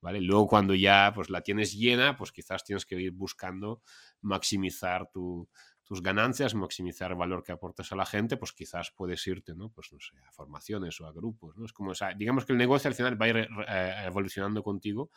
[0.01, 0.21] ¿Vale?
[0.21, 3.81] Luego cuando ya pues la tienes llena, pues quizás tienes que ir buscando
[4.21, 5.49] maximizar tu,
[5.85, 9.69] tus ganancias, maximizar el valor que aportas a la gente, pues quizás puedes irte, ¿no?
[9.69, 11.67] Pues no sé, a formaciones o a grupos, ¿no?
[11.67, 15.11] Es como, digamos que el negocio al final va a ir eh, evolucionando contigo,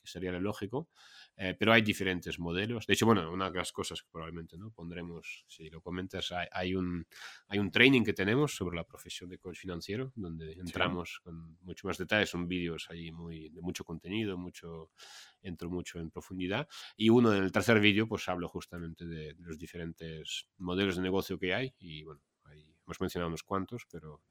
[0.00, 0.88] que sería lo lógico,
[1.36, 2.86] eh, pero hay diferentes modelos.
[2.86, 4.70] De hecho, bueno, una de las cosas que probablemente ¿no?
[4.70, 7.06] pondremos, si lo comentas, hay, un,
[7.48, 11.88] hay un training que tenemos sobre la profesión de coach financiero, donde entramos con mucho
[11.88, 14.90] más detalles, son vídeos ahí muy, de mucho contenido, mucho,
[15.42, 16.68] entro mucho en profundidad.
[16.96, 21.38] Y uno en el tercer vídeo, pues hablo justamente de, los diferentes modelos de negocio
[21.38, 24.22] que hay y bueno, ahí hemos mencionado unos cuantos, pero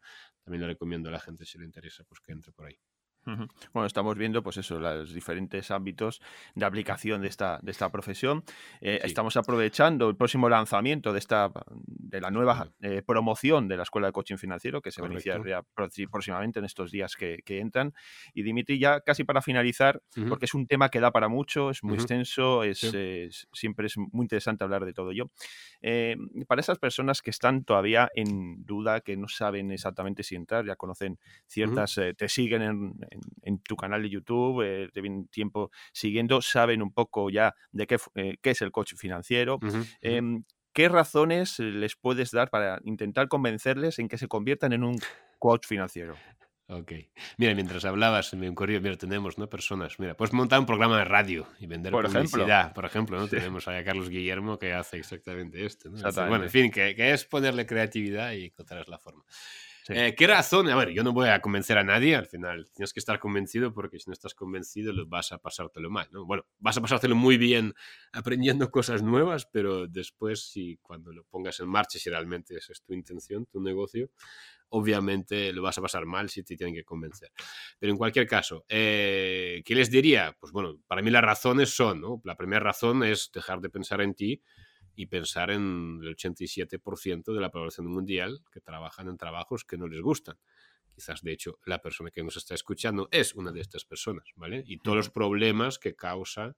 [0.43, 2.77] también le recomiendo a la gente si le interesa, pues que entre por ahí.
[3.25, 6.21] Bueno, estamos viendo, pues eso, los diferentes ámbitos
[6.55, 8.43] de aplicación de esta, de esta profesión.
[8.81, 13.83] Eh, estamos aprovechando el próximo lanzamiento de esta, de la nueva eh, promoción de la
[13.83, 15.41] Escuela de Coaching Financiero, que se va a iniciar
[16.11, 17.93] próximamente en estos días que, entran.
[18.33, 21.83] Y Dimitri, ya casi para finalizar, porque es un tema que da para mucho, es
[21.83, 22.79] muy extenso, es,
[23.53, 25.29] siempre es muy interesante hablar de todo ello.
[25.81, 30.65] Eh, para esas personas que están todavía en duda, que no saben exactamente si entrar,
[30.65, 36.41] ya conocen ciertas, te siguen en en, tu canal de YouTube, eh, llevan tiempo siguiendo,
[36.41, 39.59] saben un poco ya de qué, eh, qué es el coach financiero.
[40.01, 44.99] Em, ¿Qué razones les puedes dar para intentar convencerles en que se conviertan en un
[45.37, 46.15] coach financiero?
[46.67, 46.93] Ok.
[47.37, 49.49] Mira, mientras hablabas, me ocurrió, mira, tenemos, ¿no?
[49.49, 52.73] Personas, mira, puedes montar un programa de radio y vender Por publicidad, ejemplo.
[52.73, 53.27] por ejemplo, ¿no?
[53.27, 53.35] Sí.
[53.35, 55.97] Tenemos a Carlos Guillermo que hace exactamente esto, ¿no?
[55.97, 56.29] Exactamente.
[56.29, 59.23] Bueno, en fin, que, que es ponerle creatividad y encontrarás la forma.
[59.89, 60.69] Eh, ¿Qué razón?
[60.69, 63.73] A ver, yo no voy a convencer a nadie, al final tienes que estar convencido
[63.73, 66.25] porque si no estás convencido lo vas a pasártelo mal, ¿no?
[66.25, 67.73] Bueno, vas a pasártelo muy bien
[68.13, 72.81] aprendiendo cosas nuevas, pero después si cuando lo pongas en marcha, si realmente esa es
[72.81, 74.09] tu intención, tu negocio,
[74.69, 77.31] obviamente lo vas a pasar mal si te tienen que convencer.
[77.77, 80.35] Pero en cualquier caso, eh, ¿qué les diría?
[80.39, 82.21] Pues bueno, para mí las razones son, ¿no?
[82.23, 84.41] La primera razón es dejar de pensar en ti
[84.95, 89.87] y pensar en el 87% de la población mundial que trabajan en trabajos que no
[89.87, 90.37] les gustan.
[90.93, 94.63] Quizás, de hecho, la persona que nos está escuchando es una de estas personas, ¿vale?
[94.67, 96.55] Y todos los problemas que causa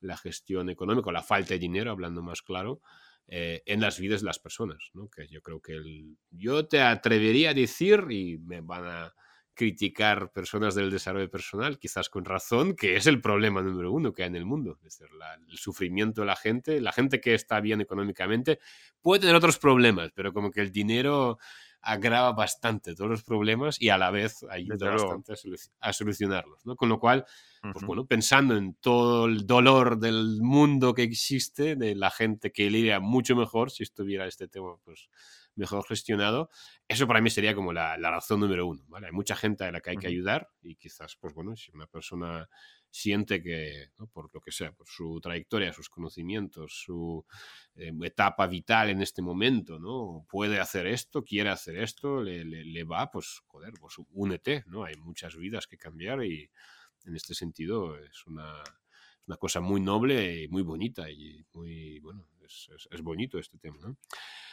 [0.00, 2.80] la gestión económica, la falta de dinero, hablando más claro,
[3.26, 5.08] eh, en las vidas de las personas, ¿no?
[5.08, 9.14] Que yo creo que el, yo te atrevería a decir, y me van a
[9.54, 14.22] criticar personas del desarrollo personal, quizás con razón, que es el problema número uno que
[14.22, 14.72] hay en el mundo.
[14.78, 18.58] Es decir, la- el sufrimiento de la gente, la gente que está bien económicamente
[19.00, 21.38] puede tener otros problemas, pero como que el dinero
[21.80, 26.64] agrava bastante todos los problemas y a la vez ayuda bastante a, solu- a solucionarlos,
[26.64, 26.76] ¿no?
[26.76, 27.26] Con lo cual,
[27.70, 27.84] pues Ujú.
[27.84, 33.00] bueno, pensando en todo el dolor del mundo que existe, de la gente que iría
[33.00, 35.08] mucho mejor si estuviera este tema pues
[35.56, 36.50] mejor gestionado,
[36.88, 39.06] eso para mí sería como la, la razón número uno, ¿vale?
[39.06, 41.86] Hay mucha gente a la que hay que ayudar y quizás, pues bueno, si una
[41.86, 42.48] persona
[42.90, 44.06] siente que, ¿no?
[44.06, 47.24] por lo que sea, por su trayectoria, sus conocimientos, su
[47.74, 50.24] eh, etapa vital en este momento, ¿no?
[50.28, 54.84] Puede hacer esto, quiere hacer esto, le, le- le va, pues, joder, pues únete, ¿no?
[54.84, 56.50] Hay muchas vidas que cambiar y
[57.04, 58.62] en este sentido es una,
[59.26, 63.58] una cosa muy noble y muy bonita y muy, bueno, es, es- es bonito este
[63.58, 63.96] tema, ¿no?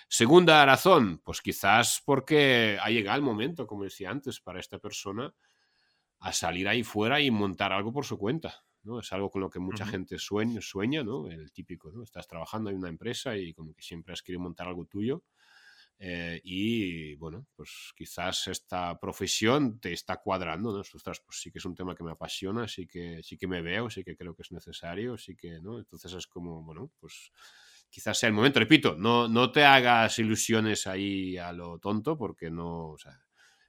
[0.09, 5.33] Segunda razón, pues quizás porque ha llegado el momento, como decía antes, para esta persona
[6.19, 8.65] a salir ahí fuera y montar algo por su cuenta.
[8.83, 8.99] ¿no?
[8.99, 9.87] Es algo con lo que mucha Ujú.
[9.87, 11.27] gente sueña, sueña, ¿no?
[11.29, 12.03] El típico, ¿no?
[12.03, 15.23] Estás trabajando en una empresa y como que siempre has querido montar algo tuyo.
[15.99, 20.79] eh, y bueno, pues quizás esta profesión te está cuadrando, ¿no?
[20.79, 23.61] Ostras, pues sí que es un tema que me apasiona, sí que, sí que me
[23.61, 25.79] veo, sí que creo que es necesario, sí que, ¿no?
[25.79, 27.31] Entonces es como, bueno, pues
[27.91, 28.59] quizás sea el momento.
[28.59, 33.21] Repito, no, no te hagas ilusiones ahí a lo tonto porque no, o sea,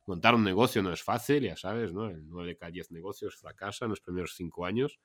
[0.07, 2.09] montar un negocio no es fácil, ya sabes, ¿no?
[2.09, 5.01] El 9 de cada 10 negocios fracasan en los primeros 5 años.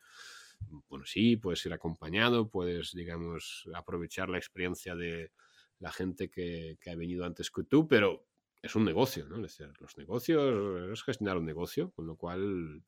[0.88, 5.32] Bueno, sí, puedes ir acompañado, puedes, digamos, aprovechar la experiencia de
[5.80, 8.26] la gente que ha venido antes que tú, pero
[8.68, 9.36] es un negocio, ¿no?
[9.38, 12.84] Es decir, los negocios es gestionar un negocio, con lo cual,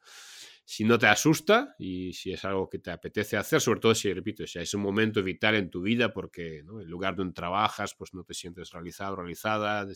[0.64, 4.14] si no te asusta y si es algo que te apetece hacer, sobre todo si,
[4.14, 6.80] repito, si es un momento vital en tu vida porque ¿no?
[6.80, 9.88] el lugar donde trabajas, pues no te sientes realizado, realizada,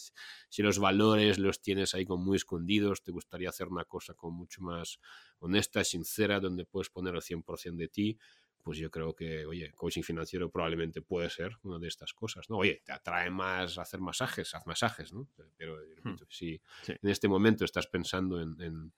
[0.50, 4.38] si los valores los tienes ahí como muy escondidos, te gustaría hacer una cosa como
[4.38, 5.00] mucho más
[5.40, 8.18] honesta, sincera, donde puedes poner el 100% de ti,
[8.64, 12.58] pues yo creo que, oye, coaching financiero probablemente puede ser una de estas cosas, ¿no?
[12.58, 15.28] Oye, te atrae más hacer masajes, haz masajes, ¿no?
[15.58, 16.94] Pero repito, si Sí.
[17.02, 18.94] en este momento estás pensando en, en-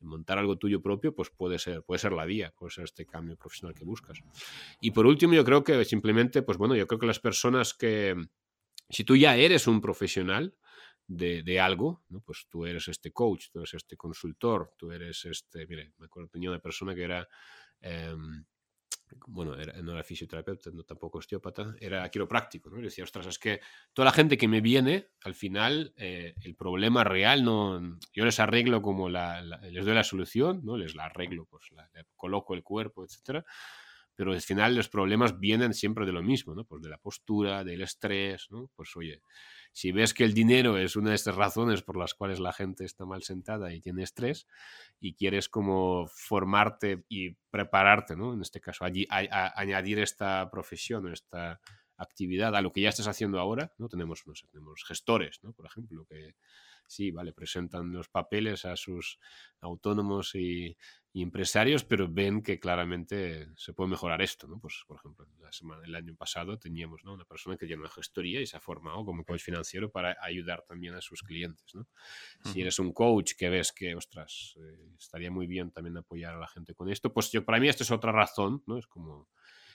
[0.00, 3.04] en montar algo tuyo propio, pues puede ser, puede ser la vía, puede ser este
[3.04, 4.18] cambio profesional que buscas.
[4.80, 8.16] Y por último, yo creo que simplemente, pues bueno, yo creo que las personas que,
[8.88, 10.56] si tú ya eres un profesional,
[11.12, 12.20] de, de algo, ¿no?
[12.20, 16.28] pues tú eres este coach, tú eres este consultor, tú eres este, mire, me acuerdo,
[16.28, 17.28] tenía una persona que era,
[17.80, 18.44] em,
[19.26, 22.78] bueno, era- no era fisioterapeuta, no tampoco osteópata, era quiropráctico, ¿no?
[22.78, 23.60] Y decía, ostras, es que
[23.92, 28.40] toda la gente que me viene, al final, eh, el problema real no, yo les
[28.40, 30.76] arreglo como la, les doy la solución, ¿no?
[30.76, 33.44] Les la arreglo, pues la, coloco el cuerpo, etcétera,
[34.14, 36.64] pero al final los problemas vienen siempre de lo mismo, ¿no?
[36.64, 38.70] Pues de la postura, del estrés, ¿no?
[38.76, 39.22] Pues oye,
[39.72, 42.84] si ves que el dinero es una de estas razones por las cuales la gente
[42.84, 44.46] está mal sentada y tiene estrés
[45.00, 48.34] y quieres como formarte y prepararte, ¿no?
[48.34, 51.60] En este caso, allí, añadir esta profesión o esta
[51.96, 53.88] actividad a lo que ya estás haciendo ahora, ¿no?
[53.88, 55.52] Tenemos, no tenemos gestores, ¿no?
[55.52, 56.34] Por ejemplo, que
[56.86, 59.18] sí, vale, presentan los papeles a sus
[59.60, 60.76] autónomos y,
[61.12, 64.60] y empresarios, pero ven que claramente se puede mejorar esto, ¿no?
[64.60, 67.14] Pues, por ejemplo, la semana, el año pasado teníamos ¿no?
[67.14, 70.62] una persona que lleva una gestoría y se ha formado como coach financiero para ayudar
[70.62, 71.88] también a sus clientes, ¿no?
[72.44, 76.38] Si eres un coach que ves que, ostras, eh, estaría muy bien también apoyar a
[76.38, 78.78] la gente con esto, pues yo, para mí esta es otra razón, ¿no?
[78.78, 79.28] Es como,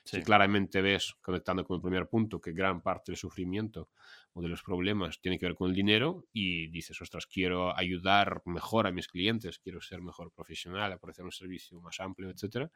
[0.06, 0.18] Sí.
[0.18, 3.90] si claramente ves, conectando con el primer punto, que gran parte del sufrimiento
[4.34, 8.44] o de los problemas tiene que ver con el dinero y dices, ostras, quiero ayudar
[8.46, 12.70] mejor a mis clientes, quiero ser mejor profesional, ofrecer un servicio más amplio, etcétera,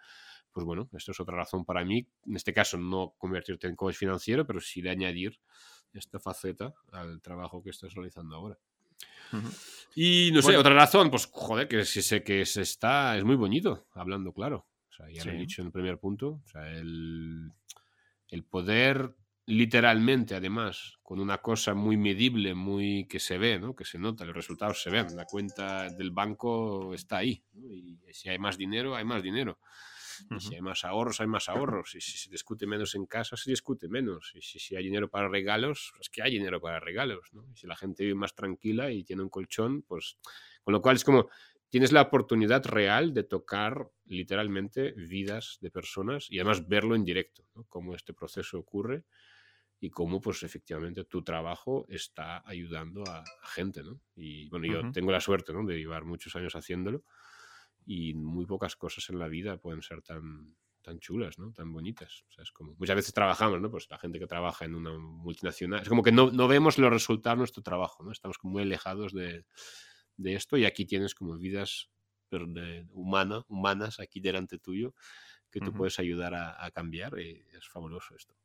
[0.51, 3.95] pues bueno, esto es otra razón para mí, en este caso no convertirte en coach
[3.95, 5.39] financiero, pero sí de añadir
[5.93, 8.57] esta faceta al trabajo que estás realizando ahora.
[9.95, 13.35] Y no sé, otra razón, pues joder, que si sé que se está, es muy
[13.35, 14.68] bonito, hablando claro.
[14.99, 16.41] Sea, ya lo he dicho en el primer punto.
[16.43, 17.51] O sea, el,
[18.29, 23.75] el poder literalmente, además, con una cosa muy medible, muy que se ve, ¿no?
[23.75, 27.43] que se nota, los resultados se ven, la cuenta del banco está ahí.
[27.55, 29.59] Y si hay más dinero, hay más dinero.
[30.39, 31.95] Si hay más ahorros, hay más ahorros.
[31.95, 34.33] Y si se discute menos en casa, se discute menos.
[34.35, 37.29] Y si, si hay dinero para regalos, es que hay dinero para regalos.
[37.31, 37.45] ¿no?
[37.51, 40.17] Y si la gente vive más tranquila y tiene un colchón, pues.
[40.63, 41.29] Con lo cual es como.
[41.69, 47.45] Tienes la oportunidad real de tocar literalmente vidas de personas y además verlo en directo,
[47.55, 47.65] ¿no?
[47.69, 49.05] cómo este proceso ocurre
[49.79, 54.01] y cómo pues efectivamente tu trabajo está ayudando a, gente, ¿no?
[54.15, 55.65] Y bueno, yo tengo la suerte, ¿no?
[55.65, 57.03] De llevar muchos años haciéndolo
[57.86, 61.53] y muy pocas cosas en la vida pueden ser tan, tan chulas, ¿no?
[61.53, 62.25] Tan bonitas.
[62.27, 63.71] O sea, es como, muchas veces trabajamos, ¿no?
[63.71, 66.91] Pues la gente que trabaja en una multinacional, es como que no, no vemos los
[66.91, 68.12] resultados de nuestro trabajo, ¿no?
[68.12, 69.45] Estamos muy alejados de,
[70.19, 71.89] de esto y aquí tienes como vidas
[72.29, 74.93] de, humana, humanas aquí delante tuyo
[75.49, 78.36] que tú puedes ayudar a, a cambiar y es fabuloso esto.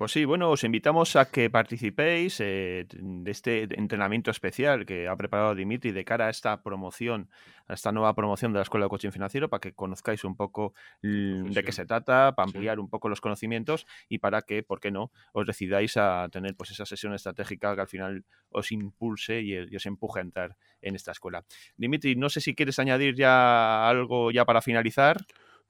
[0.00, 5.14] Pues sí, bueno, os invitamos a que participéis eh, de este entrenamiento especial que ha
[5.14, 7.28] preparado Dimitri de cara a esta promoción,
[7.68, 10.72] a esta nueva promoción de la Escuela de Coaching Financiero, para que conozcáis un poco
[11.02, 14.90] de qué se trata, para ampliar un poco los conocimientos y para que, ¿por qué
[14.90, 19.52] no?, os decidáis a tener pues esa sesión estratégica que al final os impulse y,
[19.52, 21.44] y os empuje a entrar en esta escuela.
[21.76, 25.18] Dimitri, no sé si quieres añadir ya algo ya para finalizar.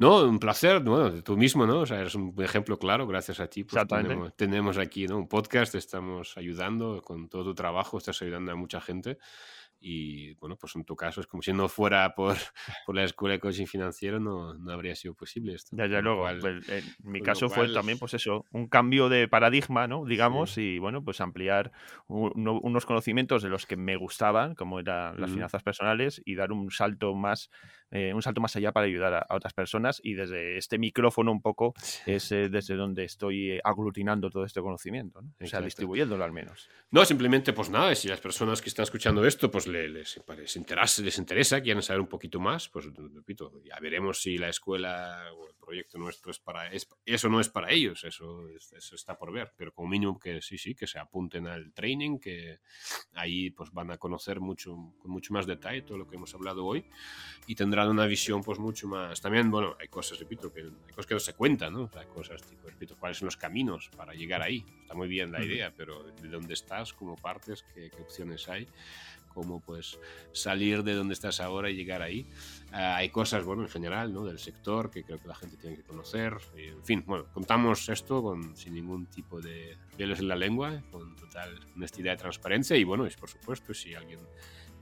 [0.00, 1.80] No, un placer, bueno, tú mismo, ¿no?
[1.80, 3.64] O sea, eres un ejemplo claro, gracias a ti.
[3.64, 3.86] Pues
[4.34, 5.18] tenemos, aquí ¿no?
[5.18, 9.18] un podcast, estamos ayudando con todo tu trabajo, estás ayudando a mucha gente.
[9.80, 12.36] Y bueno, pues en tu caso es como si no fuera por,
[12.86, 15.74] por la escuela de coaching financiero, no, no habría sido posible esto.
[15.76, 19.86] Ya, ya luego, pues, en mi caso fue también, pues eso, un cambio de paradigma,
[19.86, 20.04] ¿no?
[20.04, 21.72] Digamos, y bueno, pues ampliar
[22.08, 26.70] unos conocimientos de los que me gustaban, como eran las finanzas personales, y dar un
[26.70, 27.50] salto más
[27.92, 31.42] eh, un salto más allá para ayudar a, otras personas y desde este micrófono un
[31.42, 31.74] poco
[32.06, 35.32] es eh, desde donde estoy eh, aglutinando todo este conocimiento, ¿no?
[35.40, 36.68] o sea, distribuyéndolo al menos.
[36.92, 41.02] No, simplemente pues nada, si las personas que están escuchando esto pues les, les, interesa,
[41.02, 45.48] les interesa, quieren saber un poquito más, pues repito, ya veremos si la escuela o
[45.48, 46.70] el proyecto nuestro es para...
[46.72, 50.58] eso no es para ellos, eso, eso está por ver, pero como mínimo que sí,
[50.58, 52.58] sí, que se apunten al training, que
[53.14, 56.66] ahí pues van a conocer mucho, con mucho más detalle todo lo que hemos hablado
[56.66, 56.84] hoy
[57.46, 59.20] y tendrán una visión pues mucho más...
[59.20, 61.90] También, bueno, hay cosas, repito, que, hay cosas que no se cuentan, ¿no?
[61.94, 64.64] hay cosas tipo, repito, cuáles son los caminos para llegar ahí.
[64.82, 68.66] Está muy bien la idea, pero de dónde estás, cómo partes, qué, opciones hay,
[69.32, 69.98] cómo pues
[70.32, 72.26] salir de donde estás ahora y llegar ahí.
[72.72, 74.24] Ah, hay cosas, bueno, en general, ¿no?
[74.24, 76.36] Del sector que creo que la gente tiene que conocer.
[76.56, 81.16] en fin, bueno, contamos esto con, sin ningún tipo de pelos en la lengua, con
[81.16, 82.76] total honestidad y transparencia.
[82.76, 84.20] Y bueno, es por supuesto, si alguien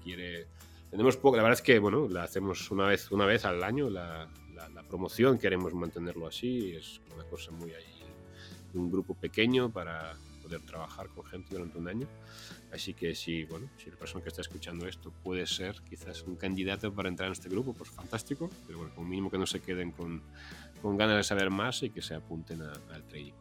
[0.03, 0.47] quiere
[0.91, 3.91] tenemos poco, la verdad es que bueno, la hacemos una vez, una vez al año
[3.91, 7.85] la, la, promoción, queremos mantenerlo así, es una cosa muy ahí,
[8.73, 10.17] un grupo pequeño para
[10.49, 12.07] poder trabajar con gente durante un año.
[12.73, 16.37] Así que si, bueno, si la persona que está escuchando esto puede ser quizás un
[16.37, 19.61] candidato para entrar en este grupo, pues fantástico, pero bueno, como mínimo que no se
[19.61, 20.23] queden con,
[20.83, 23.33] con ganas de saber más y que se apunten al trading.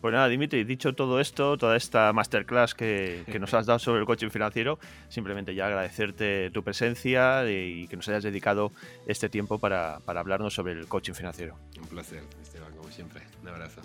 [0.00, 4.06] Pues nada, Dimitri, dicho todo esto, toda esta masterclass que, nos has dado sobre el
[4.06, 8.72] coaching financiero, simplemente ya agradecerte tu presencia y que nos hayas dedicado
[9.06, 11.56] este tiempo para, para hablarnos sobre el coaching financiero.
[11.80, 13.22] Un placer, Esteban, como siempre.
[13.40, 13.82] Un abrazo.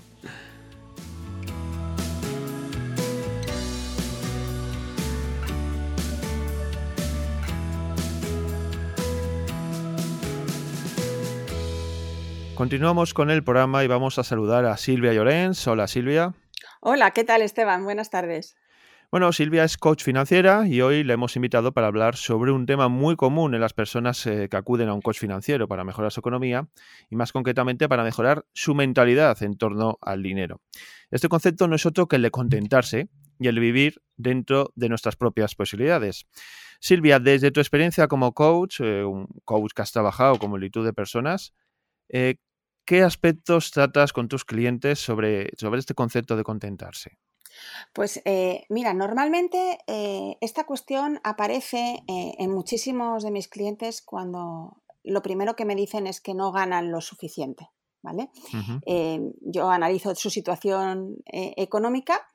[12.55, 15.67] Continuamos con el programa y vamos a saludar a Silvia Llorens.
[15.67, 16.33] Hola Silvia.
[16.79, 17.83] Hola, ¿qué tal Esteban?
[17.83, 18.55] Buenas tardes.
[19.11, 22.87] Bueno, Silvia es coach financiera y hoy le hemos invitado para hablar sobre un tema
[22.87, 26.21] muy común en las personas eh, que acuden a un coach financiero para mejorar su
[26.21, 26.69] economía
[27.09, 30.61] y más concretamente para mejorar su mentalidad en torno al dinero.
[31.11, 35.17] Este concepto no es otro que el de contentarse y el vivir dentro de nuestras
[35.17, 36.25] propias posibilidades.
[36.79, 40.93] Silvia, desde tu experiencia como coach, eh, un coach que has trabajado con multitud de
[40.93, 41.53] personas,
[42.09, 42.35] eh,
[42.85, 47.17] ¿qué aspectos tratas con tus clientes sobre, sobre este concepto de contentarse?
[47.93, 55.21] Pues eh, mira, normalmente eh, esta cuestión aparece en muchísimos de mis clientes cuando lo
[55.21, 57.69] primero que me dicen es que no ganan lo suficiente.
[58.01, 58.29] ¿vale?
[59.41, 62.27] yo analizo su situación económica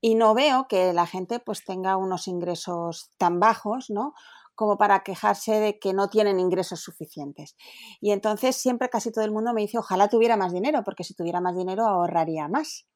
[0.00, 4.14] y no veo que la gente pues tenga unos ingresos tan bajos, ¿no?
[4.54, 7.56] Como para quejarse de que no tienen ingresos suficientes.
[8.00, 11.14] Y entonces siempre casi todo el mundo me dice, ojalá tuviera más dinero, porque si
[11.14, 12.86] tuviera más dinero ahorraría más.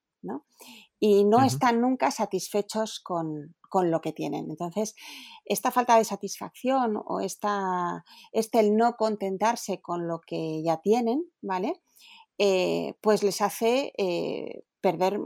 [0.99, 3.55] y no están nunca satisfechos con,
[3.91, 4.49] lo que tienen.
[4.49, 4.95] Entonces,
[5.45, 11.23] esta falta de satisfacción o esta, este el no contentarse con lo que ya tienen,
[11.43, 11.83] ¿vale?
[12.39, 15.21] Eh, pues les hace eh, perder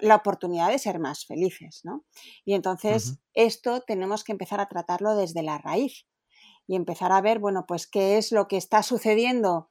[0.00, 2.04] la oportunidad de ser más felices, ¿no?
[2.44, 6.06] Y entonces esto tenemos que empezar a tratarlo desde la raíz
[6.66, 9.70] y empezar a ver, bueno, pues qué es lo que está sucediendo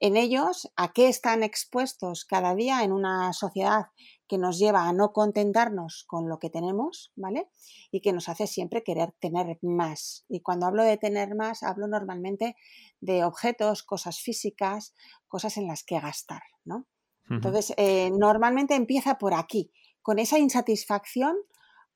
[0.00, 3.86] en ellos, a qué están expuestos cada día en una sociedad
[4.28, 7.48] que nos lleva a no contentarnos con lo que tenemos, ¿vale?
[7.90, 10.24] Y que nos hace siempre querer tener más.
[10.28, 12.56] Y cuando hablo de tener más, hablo normalmente
[13.00, 14.94] de objetos, cosas físicas,
[15.28, 16.86] cosas en las que gastar, ¿no?
[17.30, 21.36] Entonces, eh, normalmente empieza por aquí, con esa insatisfacción,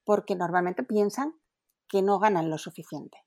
[0.05, 1.35] porque normalmente piensan
[1.89, 3.19] que no ganan lo suficiente.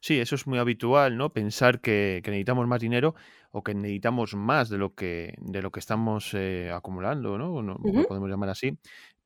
[0.00, 1.32] Sí, eso es muy habitual, ¿no?
[1.32, 3.14] Pensar que, necesitamos más dinero
[3.52, 7.62] o que necesitamos más de lo que, de lo que estamos eh, acumulando, ¿no?
[7.62, 8.78] no lo podemos llamar así.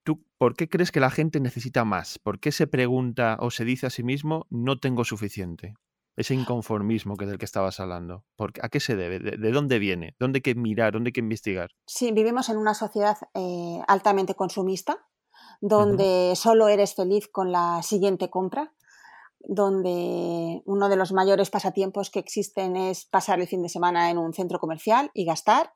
[0.04, 2.18] ¿Tú por qué crees que la gente necesita más?
[2.18, 5.74] ¿Por qué se pregunta o se dice a sí mismo no tengo suficiente?
[6.18, 8.24] Ese inconformismo que del que estabas hablando.
[8.60, 9.20] ¿A qué se debe?
[9.20, 10.16] ¿De, dónde viene?
[10.18, 10.92] ¿Dónde hay que mirar?
[10.92, 11.70] ¿Dónde hay que investigar?
[11.86, 14.98] Sí, vivimos en una sociedad eh, altamente consumista,
[15.60, 18.74] donde solo eres feliz con la siguiente compra
[19.40, 24.18] donde uno de los mayores pasatiempos que existen es pasar el fin de semana en
[24.18, 25.72] un centro comercial y gastar,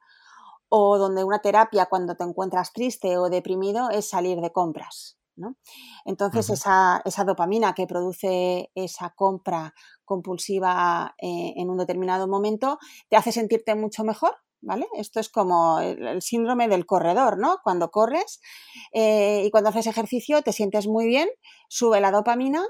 [0.69, 5.19] o donde una terapia cuando te encuentras triste o deprimido es salir de compras.
[6.05, 9.75] Entonces, esa, dopamina que produce esa compra
[10.05, 12.79] compulsiva eh, en un determinado momento
[13.09, 14.87] te hace sentirte mucho mejor, ¿vale?
[14.95, 17.59] Esto es como el, síndrome del corredor, ¿no?
[17.65, 18.41] Cuando corres
[18.93, 21.29] eh, y cuando haces ejercicio te sientes muy bien,
[21.69, 22.63] sube la dopamina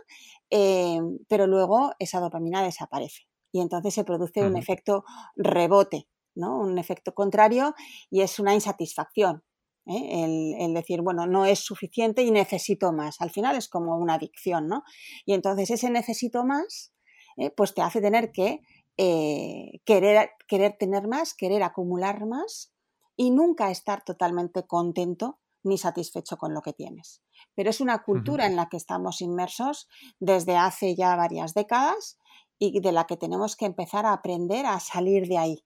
[0.55, 5.03] Em, pero luego esa dopamina desaparece y entonces se produce un efecto
[5.35, 6.59] rebote, ¿no?
[6.59, 7.75] un efecto contrario
[8.11, 9.43] y es una insatisfacción.
[9.87, 10.57] ¿Eh?
[10.59, 13.21] El, decir, bueno, no es suficiente y necesito más.
[13.21, 14.83] Al final es como una adicción, ¿no?
[15.25, 16.93] Y entonces ese necesito más,
[17.37, 17.51] ¿eh?
[17.51, 18.61] pues te hace tener que
[18.97, 22.73] eh, querer, querer tener más, querer acumular más
[23.17, 27.23] y nunca estar totalmente contento ni satisfecho con lo que tienes
[27.55, 29.89] pero es una cultura en la que estamos inmersos
[30.21, 32.19] desde hace ya varias décadas
[32.59, 35.65] y de la que tenemos que empezar a aprender a salir de ahí.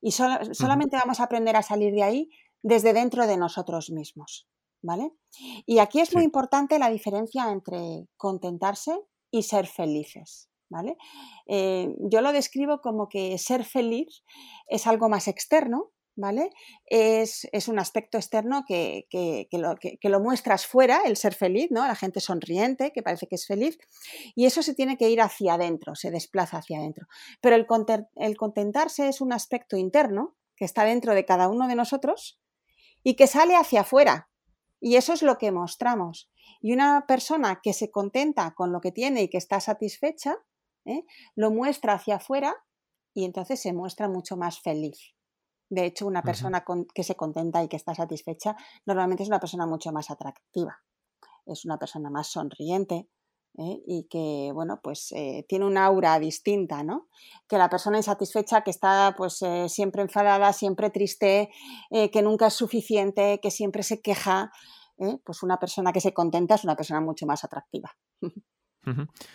[0.00, 2.30] Y solamente vamos a aprender a salir de ahí
[2.62, 4.48] desde dentro de nosotros mismos.
[4.84, 5.12] ¿Vale?
[5.64, 8.98] Y aquí es muy importante la diferencia entre contentarse
[9.30, 10.48] y ser felices.
[10.68, 10.96] ¿Vale?
[11.46, 14.24] Eh, yo lo describo como que ser feliz
[14.66, 16.50] es algo más externo ¿vale?
[16.86, 19.06] Es, un aspecto externo que,
[20.02, 21.86] lo, muestras fuera, el ser feliz, ¿no?
[21.86, 23.78] La gente sonriente, que parece que es feliz,
[24.34, 27.06] y eso se tiene que ir hacia adentro, se desplaza hacia adentro.
[27.40, 27.66] Pero el,
[28.16, 32.41] el contentarse es un aspecto interno que está dentro de cada uno de nosotros
[33.02, 34.28] y que sale hacia afuera.
[34.80, 36.30] Y eso es lo que mostramos.
[36.60, 40.36] Y una persona que se contenta con lo que tiene y que está satisfecha,
[40.84, 41.04] ¿eh?
[41.34, 42.54] lo muestra hacia afuera
[43.14, 45.14] y entonces se muestra mucho más feliz.
[45.68, 49.66] De hecho, una persona que se contenta y que está satisfecha normalmente es una persona
[49.66, 50.82] mucho más atractiva.
[51.46, 53.08] Es una persona más sonriente,
[53.58, 53.82] ¿eh?
[53.86, 57.08] y que bueno pues eh, tiene un aura distinta no
[57.48, 61.50] que la persona insatisfecha que está pues eh, siempre enfadada siempre triste
[61.90, 64.50] que nunca es suficiente que siempre se queja
[65.24, 67.94] pues una persona que se contenta es una persona mucho más atractiva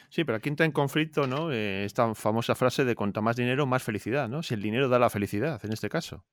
[0.09, 1.51] Sí, pero aquí entra en conflicto, ¿no?
[1.51, 4.43] Eh, esta famosa frase de cuanto más dinero, más felicidad, ¿no?
[4.43, 6.25] Si el dinero da la felicidad, en este caso.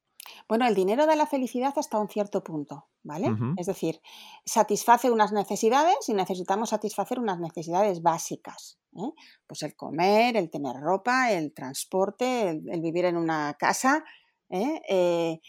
[0.49, 3.31] Bueno, el dinero da la felicidad hasta un cierto punto, ¿vale?
[3.57, 4.01] Es decir,
[4.45, 8.79] satisface unas necesidades y necesitamos satisfacer unas necesidades básicas.
[8.97, 9.13] ¿eh?
[9.47, 14.05] Pues el comer, el tener ropa, el transporte, el, vivir en una casa.
[14.51, 15.41] ¿eh?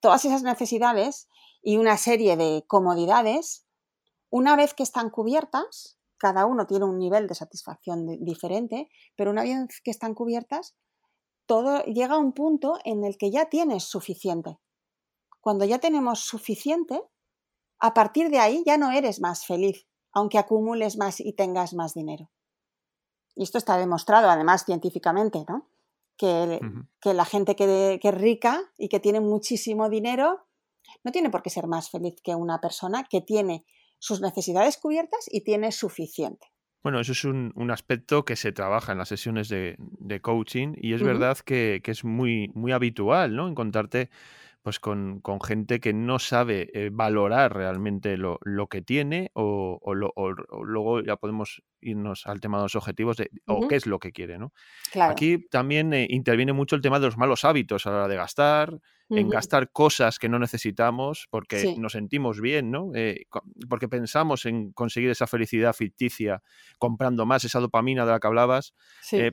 [0.00, 1.28] todas esas necesidades
[1.62, 3.66] y una serie de comodidades,
[4.30, 9.42] una vez que están cubiertas, cada uno tiene un nivel de satisfacción diferente, pero una
[9.42, 10.76] vez que están cubiertas,
[11.46, 14.58] todo llega a un punto en el que ya tienes suficiente.
[15.40, 17.02] Cuando ya tenemos suficiente,
[17.78, 21.94] a partir de ahí ya no eres más feliz, aunque acumules más y tengas más
[21.94, 22.30] dinero.
[23.34, 25.68] Y esto está demostrado además científicamente, ¿no?
[26.16, 26.60] Que,
[27.02, 30.46] la gente que, que es rica y que tiene muchísimo dinero
[31.02, 33.66] no tiene por qué ser más feliz que una persona que tiene
[33.98, 36.53] sus necesidades cubiertas y tiene suficiente.
[36.84, 41.02] Bueno, eso es un, aspecto que se trabaja en las sesiones de, coaching y es
[41.02, 43.48] verdad que, es muy, muy habitual, ¿no?
[43.48, 44.10] Encontrarte
[44.64, 48.38] pues con, gente que no sabe eh, valorar realmente lo,
[48.70, 53.76] que tiene o, luego ya podemos irnos al tema de los objetivos de, o qué
[53.76, 54.54] es lo que quiere, ¿no?
[54.98, 58.16] Aquí también eh, interviene mucho el tema de los malos hábitos a la hora de
[58.16, 62.90] gastar, en gastar cosas que no necesitamos porque nos sentimos bien, ¿no?
[62.94, 63.26] Eh,
[63.68, 66.42] porque pensamos en conseguir esa felicidad ficticia
[66.78, 68.72] comprando más, esa dopamina de la que hablabas,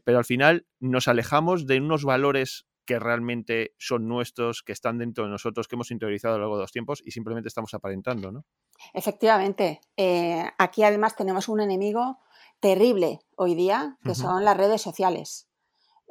[0.04, 5.26] pero al final nos alejamos de unos valores que realmente son nuestros, que están dentro
[5.26, 8.32] de nosotros, que hemos interiorizado a lo largo de los tiempos y simplemente estamos aparentando,
[8.32, 8.46] ¿no?
[8.94, 9.82] Efectivamente.
[9.98, 12.20] Eh, aquí además tenemos un enemigo
[12.60, 15.48] terrible hoy día, que son las redes sociales,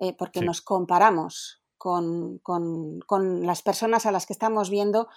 [0.00, 5.08] eh, porque nos comparamos con, con, las personas a las que estamos viendo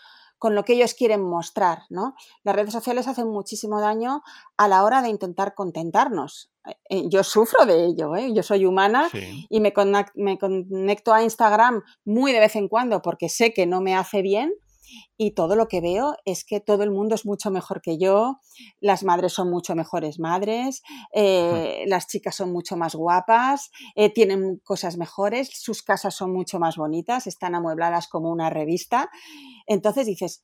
[0.43, 1.83] con lo que ellos quieren mostrar.
[1.89, 2.15] ¿no?
[2.43, 4.23] Las redes sociales hacen muchísimo daño
[4.57, 6.51] a la hora de intentar contentarnos.
[6.89, 8.33] Eh, yo sufro de ello, ¿eh?
[8.33, 9.09] yo soy humana
[9.49, 9.71] y me,
[10.15, 14.21] me conecto a Instagram muy de vez en cuando porque sé que no me hace
[14.21, 14.53] bien,
[15.17, 18.39] y todo lo que veo es que todo el mundo es mucho mejor que yo,
[18.79, 20.81] las madres son mucho mejores madres,
[21.13, 26.59] eh, las chicas son mucho más guapas, eh, tienen cosas mejores, sus casas son mucho
[26.59, 29.09] más bonitas, están amuebladas como una revista.
[29.67, 30.43] Entonces dices,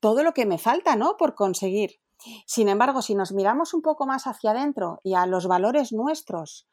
[0.00, 1.16] todo lo que me falta, ¿no?
[1.16, 2.00] Por conseguir.
[2.46, 6.68] Sin embargo, si nos miramos un poco más hacia adentro y a los valores nuestros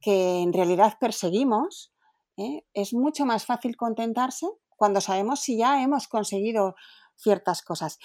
[0.00, 1.92] que en realidad perseguimos,
[2.36, 2.64] ¿eh?
[2.72, 4.46] es mucho más fácil contentarse
[4.78, 6.76] cuando sabemos si ya hemos conseguido
[7.16, 7.98] ciertas cosas.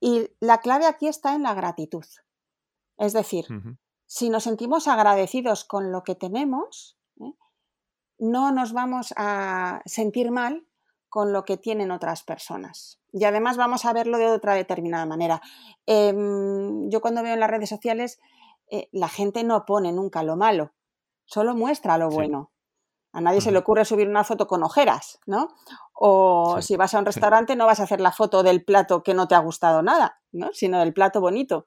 [0.00, 2.04] Y la clave aquí está en la gratitud.
[2.98, 3.46] Es decir,
[4.06, 7.32] si nos sentimos agradecidos con lo que tenemos, ¿eh?
[8.18, 10.66] no nos vamos a sentir mal
[11.08, 13.00] con lo que tienen otras personas.
[13.12, 15.40] Y además vamos a verlo de otra determinada manera.
[15.86, 18.18] Em, yo cuando veo en las redes sociales,
[18.68, 20.72] eh, la gente no pone nunca lo malo,
[21.24, 22.50] solo muestra lo bueno.
[23.16, 25.48] A nadie se le ocurre subir una foto con ojeras, ¿no?
[25.94, 29.14] O si vas a un restaurante no vas a hacer la foto del plato que
[29.14, 30.50] no te ha gustado nada, ¿no?
[30.52, 31.66] Sino del plato bonito.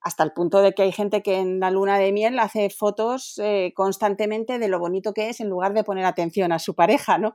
[0.00, 3.38] Hasta el punto de que hay gente que en la luna de miel hace fotos
[3.42, 7.18] eh, constantemente de lo bonito que es en lugar de poner atención a su pareja,
[7.18, 7.34] ¿no?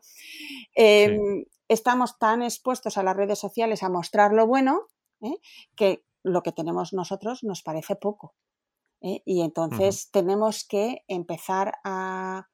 [0.73, 4.87] Em, estamos tan expuestos a las redes sociales a mostrar lo bueno
[5.21, 5.37] ¿eh?
[5.75, 8.33] que lo que tenemos nosotros nos parece poco.
[9.01, 9.21] ¿eh?
[9.23, 12.47] Y entonces tenemos que empezar a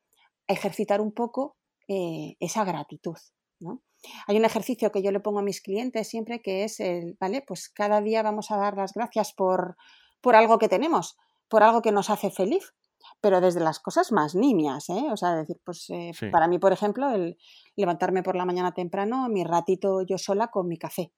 [0.51, 3.17] ejercitar un poco eh, esa gratitud.
[3.59, 3.81] ¿no?
[4.27, 7.43] Hay un ejercicio que yo le pongo a mis clientes siempre que es el, ¿vale?
[7.45, 9.77] Pues cada día vamos a dar las gracias por,
[10.21, 12.73] por algo que tenemos, por algo que nos hace feliz,
[13.19, 15.05] pero desde las cosas más nimias, ¿eh?
[15.11, 17.37] O sea, decir, pues eh, para mí, por ejemplo, el
[17.75, 21.11] levantarme por la mañana temprano, mi ratito yo sola con mi café,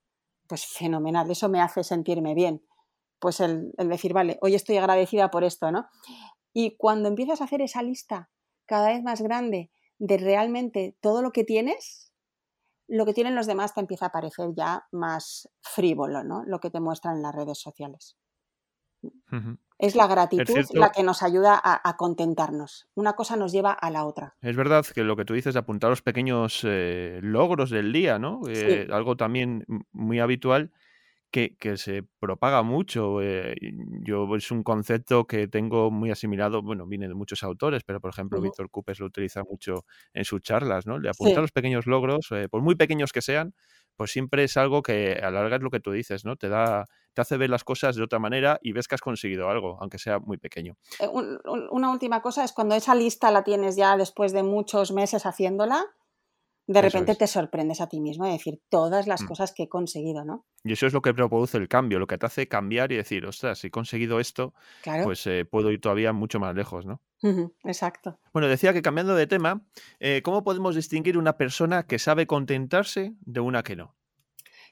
[0.47, 2.63] pues fenomenal, eso me hace sentirme bien.
[3.19, 5.87] Pues el, el decir, vale, hoy estoy agradecida por esto, ¿no?
[6.51, 8.29] Y cuando empiezas a hacer esa lista
[8.65, 12.11] cada vez más grande de realmente todo lo que tienes,
[12.87, 16.43] lo que tienen los demás te empieza a parecer ya más frívolo, ¿no?
[16.45, 18.17] Lo que te muestran en las redes sociales.
[19.79, 22.87] Es la gratitud la que nos ayuda a, contentarnos.
[22.95, 24.35] Una cosa nos lleva a la otra.
[24.41, 28.17] Es verdad que lo que tú dices de apuntar los pequeños eh, logros del día,
[28.17, 28.41] ¿no?
[28.47, 30.71] Eh, algo también muy habitual
[31.33, 33.19] que, se propaga mucho.
[33.21, 33.55] Eh,
[34.05, 38.11] yo es un concepto que tengo muy asimilado, bueno, viene de muchos autores, pero por
[38.11, 40.99] ejemplo Víctor Cupes lo utiliza mucho en sus charlas, ¿no?
[40.99, 43.55] De apuntar los pequeños logros, eh, por muy pequeños que sean,
[43.95, 46.35] pues siempre es algo que a la larga es lo que tú dices, ¿no?
[46.35, 49.49] Te da, te hace ver las cosas de otra manera y ves que has conseguido
[49.49, 50.77] algo, aunque sea muy pequeño.
[50.99, 51.07] Eh,
[51.71, 55.83] una última cosa es cuando esa lista la tienes ya después de muchos meses haciéndola,
[56.65, 59.27] de repente te sorprendes a ti mismo de decir todas las mm.
[59.27, 60.45] cosas que he conseguido, ¿no?
[60.63, 63.25] Y eso es lo que produce el cambio, lo que te hace cambiar y decir,
[63.25, 64.53] ostras, si he conseguido esto,
[65.03, 67.01] pues eh, puedo ir todavía mucho más lejos, ¿no?
[67.63, 68.19] exacto.
[68.33, 69.65] Bueno, decía que cambiando de tema,
[69.99, 73.95] eh, ¿cómo podemos distinguir una persona que sabe contentarse de una que no?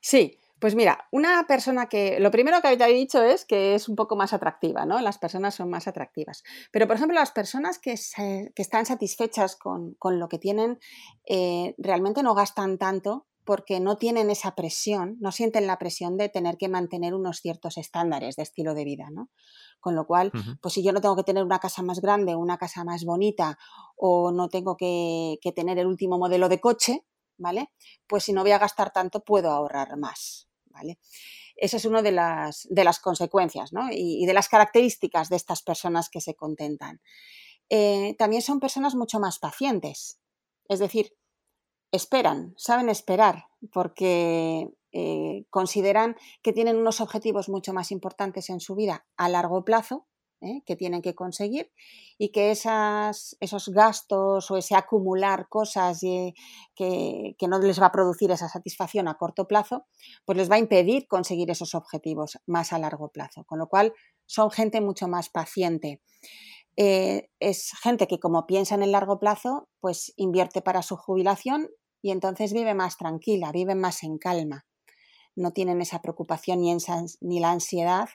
[0.02, 3.96] Sí, pues mira, una persona que, lo primero que había dicho es que es un
[3.96, 5.02] poco más atractiva, ¿no?
[5.02, 6.44] Las personas son más atractivas.
[6.72, 10.78] Pero, por ejemplo, las personas que, están satisfechas con, lo que tienen,
[11.28, 16.30] eh, realmente no gastan tanto porque no tienen esa presión, no sienten la presión de
[16.30, 19.32] tener que mantener unos ciertos estándares de estilo de vida, ¿no?
[19.80, 20.32] Con lo cual,
[20.62, 23.58] pues si yo no tengo que tener una casa más grande, una casa más bonita,
[23.96, 27.04] o no tengo que, que tener el último modelo de coche,
[27.40, 27.72] ¿vale?
[28.06, 30.51] Pues si no voy a gastar tanto, puedo ahorrar más.
[31.56, 36.10] Esa es una de las, de las consecuencias y, de las características de estas personas
[36.10, 37.02] que se contentan.
[37.70, 40.20] Eh, también son personas mucho más pacientes,
[40.68, 41.16] es decir,
[41.92, 48.76] esperan, saben esperar, porque eh, consideran que tienen unos objetivos mucho más importantes en su
[48.76, 50.08] vida a largo plazo
[50.42, 50.62] ¿eh?
[50.66, 51.72] que tienen que conseguir
[52.18, 56.34] y que esas, esos gastos o ese acumular cosas que,
[56.76, 59.86] que, no les va a producir esa satisfacción a corto plazo,
[60.26, 63.44] pues les va a impedir conseguir esos objetivos más a largo plazo.
[63.46, 63.94] Con lo cual
[64.26, 66.02] son gente mucho más paciente.
[66.78, 71.70] Eh, es gente que como piensa en el largo plazo, pues invierte para su jubilación
[72.02, 74.66] y entonces vive más tranquila, vive más en calma.
[75.36, 76.76] No tienen esa preocupación ni,
[77.22, 78.10] ni la ansiedad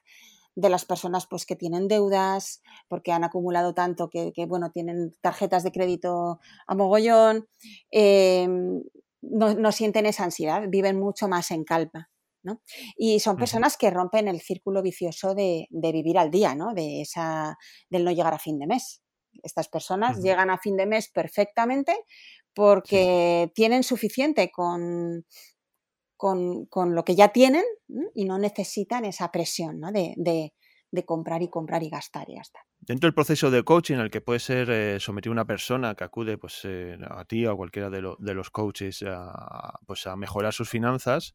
[0.57, 5.63] de las personas pues, que tienen deudas, porque han acumulado tanto que, bueno, tienen tarjetas
[5.63, 7.47] de crédito a mogollón,
[7.91, 8.83] em,
[9.23, 12.11] no, sienten esa ansiedad, viven mucho más en calma.
[12.97, 16.75] Y son personas que rompen el círculo vicioso de, vivir al día, ¿no?
[16.75, 17.59] De esa,
[17.91, 19.03] del no llegar a fin de mes.
[19.43, 21.95] Estas personas llegan a fin de mes perfectamente
[22.55, 25.27] porque tienen suficiente con,
[26.17, 27.65] con, lo que ya tienen
[28.15, 30.53] y no necesitan esa presión de,
[31.05, 32.61] comprar y comprar y gastar y hasta.
[32.81, 36.39] Dentro del proceso de coaching al que puede ser eh, sometido una persona que acude
[36.39, 40.71] pues, eh, a ti o a cualquiera de, los coaches a, pues, a mejorar sus
[40.71, 41.35] finanzas,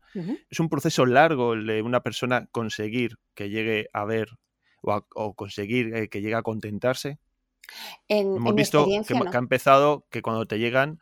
[0.50, 4.30] es un proceso largo el de una persona conseguir que llegue a ver
[4.82, 7.20] o, conseguir eh, que llegue a contentarse.
[8.08, 11.00] Hemos visto que, ha empezado que cuando te llegan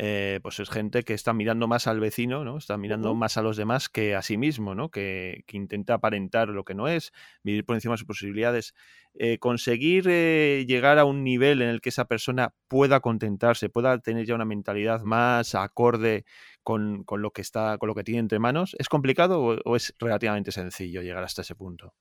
[0.00, 2.56] eh, pues es gente que está mirando más al vecino, ¿no?
[2.56, 4.90] Está mirando más a los demás que a sí mismo, ¿no?
[4.90, 8.76] Que, intenta aparentar lo que no es, vivir por encima de sus posibilidades.
[9.14, 13.98] Eh, conseguir eh, llegar a un nivel en el que esa persona pueda contentarse, pueda
[13.98, 16.24] tener ya una mentalidad más acorde
[16.62, 20.52] con, lo que está, con lo que tiene entre manos, ¿es complicado o, es relativamente
[20.52, 21.92] sencillo llegar hasta ese punto?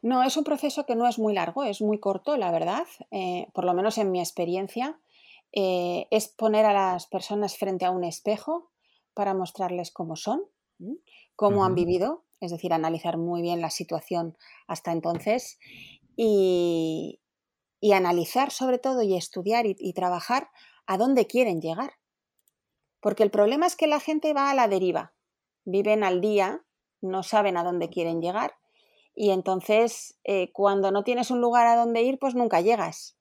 [0.00, 2.84] No, es un proceso que no es muy largo, es muy corto, la verdad,
[3.52, 4.98] por lo menos en mi experiencia.
[5.52, 8.70] Eh, es poner a las personas frente a un espejo
[9.14, 10.42] para mostrarles cómo son,
[11.36, 14.36] cómo han vivido, es decir, analizar muy bien la situación
[14.66, 15.58] hasta entonces
[16.16, 17.20] y,
[17.92, 20.50] analizar sobre todo y estudiar y, trabajar
[20.86, 21.92] a dónde quieren llegar.
[23.00, 25.12] Porque el problema es que la gente va a la deriva,
[25.64, 26.64] viven al día,
[27.00, 28.54] no saben a dónde quieren llegar
[29.14, 33.16] y entonces eh, cuando no tienes un lugar a dónde ir, pues nunca llegas.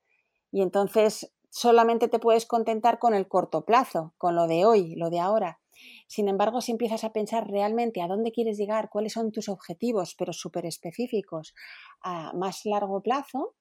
[0.52, 5.10] Y entonces solamente te puedes contentar con el corto plazo, con lo de hoy, lo
[5.10, 5.60] de ahora.
[6.08, 10.16] Sin embargo, si empiezas a pensar realmente a dónde quieres llegar, cuáles son tus objetivos,
[10.18, 11.54] pero súper específicos
[12.02, 13.56] a más largo plazo,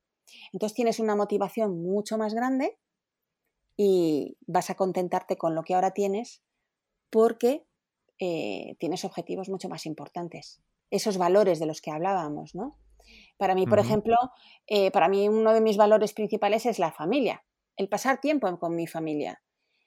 [0.53, 2.79] entonces tienes una motivación mucho más grande
[3.77, 6.43] y vas a contentarte con lo que ahora tienes
[7.11, 7.67] porque
[8.21, 10.63] eh, tienes objetivos mucho más importantes.
[10.91, 12.79] Esos valores de los que hablábamos, ¿no?
[13.37, 14.15] Para mí, por ejemplo,
[14.69, 17.43] eh, para mí uno de mis valores principales es la familia
[17.81, 19.43] el pasar tiempo con mi familia.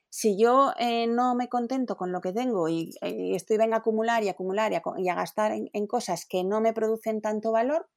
[0.09, 4.23] Si yo eh, no me contento con lo que tengo y, estoy venga a acumular
[4.23, 7.87] y acumular y a, gastar en, cosas que no me producen tanto valor,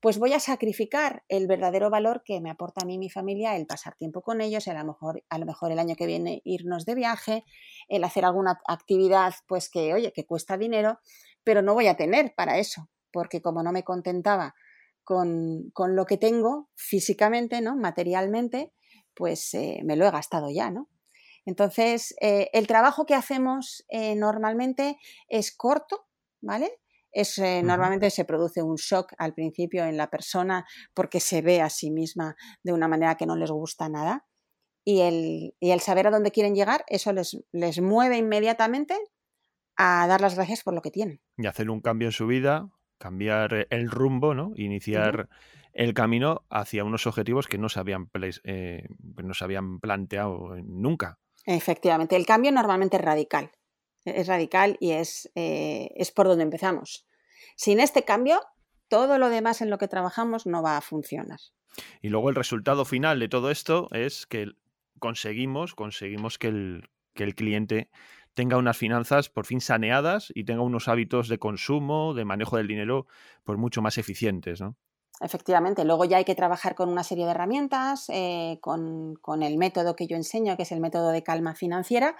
[0.00, 3.66] pues voy a sacrificar el verdadero valor que me aporta a mí mi familia, el
[3.66, 6.86] pasar tiempo con ellos, a lo mejor, a lo mejor el año que viene irnos
[6.86, 7.44] de viaje,
[7.88, 10.98] el hacer alguna actividad pues que, oye, que cuesta dinero,
[11.44, 14.54] pero no voy a tener para eso, porque como no me contentaba
[15.04, 17.76] con, con lo que tengo físicamente, ¿no?
[17.76, 18.72] materialmente,
[19.14, 20.88] pues eh, me lo he gastado ya, ¿no?
[21.44, 24.98] Entonces, eh, el trabajo que hacemos eh, normalmente
[25.28, 26.06] es corto,
[26.40, 26.70] ¿vale?
[27.12, 31.68] Es, Normalmente se produce un shock al principio en la persona porque se ve a
[31.68, 34.28] sí misma de una manera que no les gusta nada.
[34.84, 38.96] Y el, y el saber a dónde quieren llegar, eso les, les mueve inmediatamente
[39.76, 41.20] a dar las gracias por lo que tienen.
[41.36, 42.70] Y hacer un cambio en su vida,
[43.00, 44.52] cambiar el rumbo, ¿no?
[44.54, 45.28] Iniciar
[45.72, 48.10] el camino hacia unos objetivos que no se habían,
[48.44, 48.86] eh,
[49.22, 51.18] no se habían planteado nunca.
[51.46, 53.50] Efectivamente, el cambio normalmente es radical.
[54.04, 57.06] Es radical y es, eh, es por donde empezamos.
[57.56, 58.40] Sin este cambio,
[58.88, 61.40] todo lo demás en lo que trabajamos no va a funcionar.
[62.02, 64.48] Y luego el resultado final de todo esto es que
[64.98, 67.90] conseguimos, conseguimos que el, que el cliente
[68.34, 72.68] tenga unas finanzas por fin saneadas y tenga unos hábitos de consumo, de manejo del
[72.68, 73.06] dinero,
[73.44, 74.76] pues mucho más eficientes, ¿no?
[75.20, 79.94] Efectivamente, luego ya hay que trabajar con una serie de herramientas, eh, con, el método
[79.94, 82.16] que yo enseño, que es el método de calma financiera,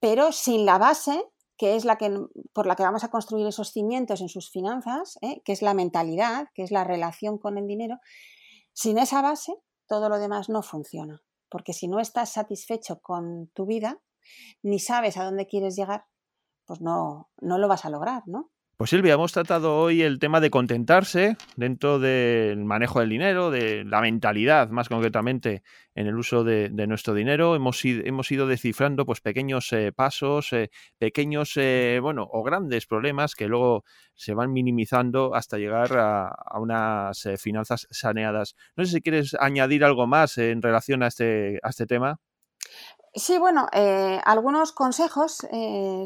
[0.00, 1.24] pero sin la base,
[1.56, 2.18] que es la que,
[2.52, 5.72] por la que vamos a construir esos cimientos en sus finanzas, eh, que es la
[5.72, 8.00] mentalidad, que es la relación con el dinero,
[8.72, 9.54] sin esa base,
[9.86, 11.22] todo lo demás no funciona.
[11.48, 14.00] Porque si no estás satisfecho con tu vida,
[14.62, 16.04] ni sabes a dónde quieres llegar,
[16.66, 18.50] pues no, no lo vas a lograr, ¿no?
[18.80, 23.84] Pues Silvia, hemos tratado hoy el tema de contentarse dentro del manejo del dinero, de
[23.84, 25.62] la mentalidad más concretamente
[25.94, 27.54] en el uso de, nuestro dinero.
[27.54, 33.34] Hemos, hemos, ido descifrando pues, pequeños eh, pasos, eh, pequeños eh, bueno, o grandes problemas
[33.34, 38.56] que luego se van minimizando hasta llegar a, unas finanzas saneadas.
[38.76, 42.18] No sé si quieres añadir algo más en relación a este, a este tema.
[43.12, 43.66] Sí, bueno,
[44.24, 45.38] algunos consejos,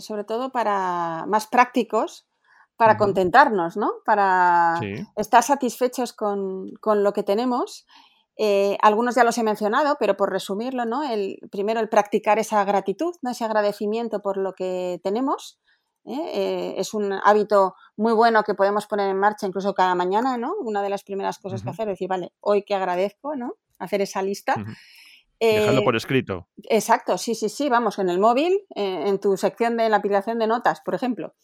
[0.00, 2.26] sobre todo para más prácticos,
[2.76, 3.92] para contentarnos, ¿no?
[4.04, 4.80] Para
[5.16, 7.86] estar satisfechos con, lo que tenemos.
[8.36, 11.04] Eh, algunos ya los he mencionado, pero por resumirlo, ¿no?
[11.04, 13.30] El, primero, el practicar esa gratitud, ¿no?
[13.30, 15.60] ese agradecimiento por lo que tenemos.
[16.04, 16.30] ¿eh?
[16.34, 20.52] Eh, es un hábito muy bueno que podemos poner en marcha incluso cada mañana, ¿no?
[20.60, 23.54] Una de las primeras cosas que hacer es decir, vale, hoy que agradezco, ¿no?
[23.78, 24.56] Hacer esa lista.
[25.40, 26.48] Dejarlo por escrito.
[26.64, 30.46] Exacto, sí, sí, sí, vamos, en el móvil, en tu sección de la aplicación de
[30.46, 31.34] notas, por ejemplo.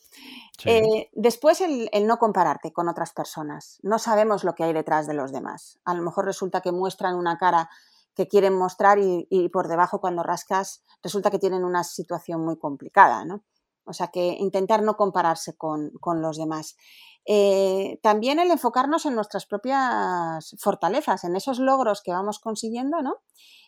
[0.67, 3.79] Eh, después el, no compararte con otras personas.
[3.83, 5.79] No sabemos lo que hay detrás de los demás.
[5.85, 7.71] A lo mejor resulta que muestran una cara
[8.15, 13.25] que quieren mostrar y, por debajo cuando rascas resulta que tienen una situación muy complicada,
[13.25, 13.45] ¿no?
[13.85, 16.77] O sea que intentar no compararse con, los demás.
[17.27, 23.17] Eh, también el enfocarnos en nuestras propias fortalezas, en esos logros que vamos consiguiendo, ¿no?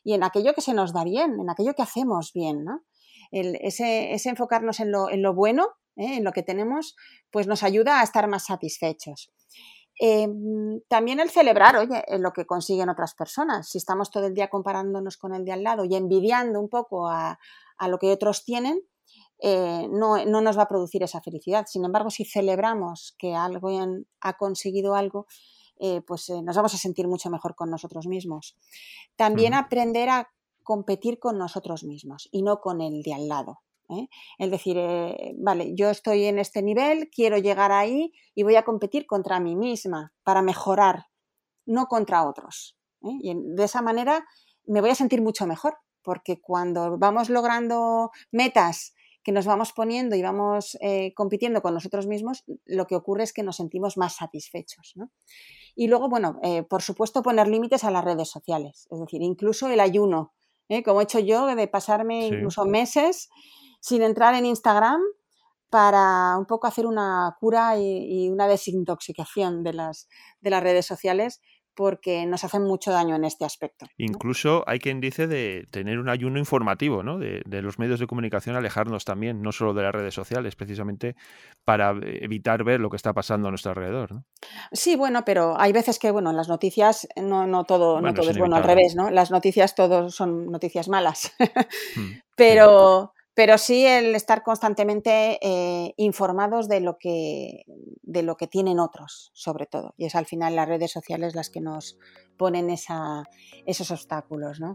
[0.03, 2.83] Y en aquello que se nos da bien, en aquello que hacemos bien, ¿no?
[3.33, 6.17] ese, enfocarnos en lo, en lo bueno ¿eh?
[6.17, 6.97] en lo que tenemos,
[7.31, 9.33] pues nos ayuda a estar más satisfechos.
[9.99, 13.69] Em, también el celebrar, oye, lo que consiguen otras personas.
[13.69, 17.09] Si estamos todo el día comparándonos con el de al lado y envidiando un poco
[17.09, 17.39] a,
[17.89, 18.81] lo que otros tienen,
[19.43, 21.67] eh, no, nos va a producir esa felicidad.
[21.67, 25.27] Sin embargo, si celebramos que alguien ha conseguido algo,
[25.81, 28.57] eh, pues nos vamos a sentir mucho mejor con nosotros mismos.
[29.17, 30.29] También aprender a
[30.63, 33.61] competir con nosotros mismos y no con el de al lado.
[33.91, 34.09] ¿eh?
[34.39, 38.65] Es decir, eh, vale, yo estoy en este nivel, quiero llegar ahí y voy a
[38.65, 41.07] competir contra mí misma para mejorar,
[41.67, 42.77] no contra otros.
[43.03, 43.19] ¿eh?
[43.21, 44.25] Y de esa manera
[44.65, 50.17] me voy a sentir mucho mejor, porque cuando vamos logrando metas que nos vamos poniendo
[50.17, 50.79] y vamos
[51.15, 54.95] compitiendo con nosotros mismos, lo que ocurre es que nos sentimos más satisfechos.
[55.75, 59.81] Y luego, bueno, por supuesto, poner límites a las redes sociales, es decir, incluso el
[59.81, 60.33] ayuno,
[60.85, 63.29] como he hecho yo, de pasarme incluso meses
[63.81, 65.01] sin entrar en Instagram
[65.73, 70.07] para un poco hacer una cura y, una desintoxicación de las,
[70.41, 71.41] de las redes sociales
[71.75, 73.87] porque nos hacen mucho daño en este aspecto.
[73.97, 77.19] Incluso hay quien dice de tener un ayuno informativo, ¿no?
[77.19, 81.15] De, los medios de comunicación, alejarnos también, no solo de las redes sociales, precisamente
[81.65, 84.13] para evitar ver lo que está pasando a nuestro alrededor.
[84.13, 84.25] ¿no?
[84.73, 88.31] Sí, bueno, pero hay veces que, bueno, en las noticias no, no todo, no todo
[88.31, 89.11] es, bueno, al revés, ¿no?
[89.11, 91.33] Las noticias todos son noticias malas.
[91.95, 97.65] Mm, pero pero sí el estar constantemente eh, informados de lo, que,
[98.03, 99.95] de lo que tienen otros, sobre todo.
[99.97, 101.99] Y es al final las redes sociales las que nos
[102.37, 103.25] ponen esa,
[103.65, 104.75] esos obstáculos, ¿no?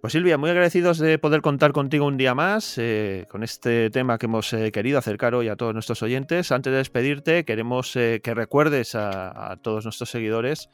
[0.00, 4.18] Pues Silvia, muy agradecidos de poder contar contigo un día más eh, con este tema
[4.18, 6.52] que hemos eh, querido acercar hoy a todos nuestros oyentes.
[6.52, 10.68] Antes de despedirte, queremos eh, que recuerdes a, todos nuestros seguidores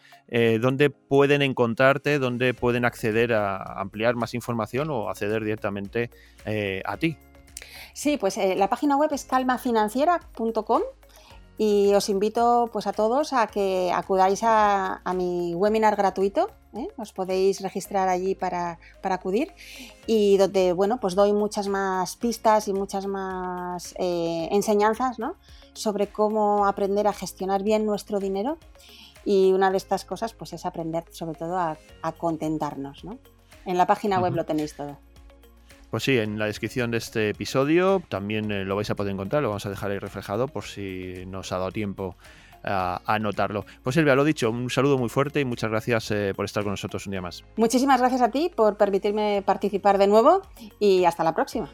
[0.60, 6.10] dónde pueden encontrarte, dónde pueden acceder a ampliar más información o acceder directamente
[6.84, 7.18] a ti.
[7.92, 10.82] Sí, pues la página web es calmafinanciera.com
[11.62, 16.48] y os invito pues a todos a que acudáis a, mi webinar gratuito.
[16.72, 16.88] ¿eh?
[16.96, 19.52] Os podéis registrar allí para, acudir
[20.06, 25.18] y donde bueno pues doy muchas más pistas y muchas más eh, enseñanzas
[25.74, 28.56] sobre cómo aprender a gestionar bien nuestro dinero
[29.26, 31.76] y una de estas cosas pues es aprender sobre todo a,
[32.16, 33.02] contentarnos.
[33.66, 34.96] En la página web lo tenéis todo.
[35.90, 39.42] Pues sí, en la descripción de este episodio también eh, lo vais a poder encontrar,
[39.42, 42.16] lo vamos a dejar ahí reflejado por si nos ha dado tiempo
[42.62, 43.64] a, anotarlo.
[43.82, 46.72] Pues Silvia, lo dicho, un saludo muy fuerte y muchas gracias eh, por estar con
[46.72, 47.44] nosotros un día más.
[47.56, 50.42] Muchísimas gracias a ti por permitirme participar de nuevo
[50.78, 51.68] y hasta la próxima.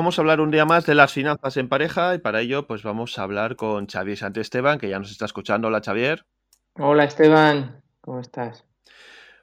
[0.00, 2.82] Vamos a hablar un día más de las finanzas en pareja y para ello pues
[2.82, 5.68] vamos a hablar con Xavier Esteban, que ya nos está escuchando.
[5.68, 6.24] Hola Xavier.
[6.78, 8.64] Hola Esteban, ¿cómo estás?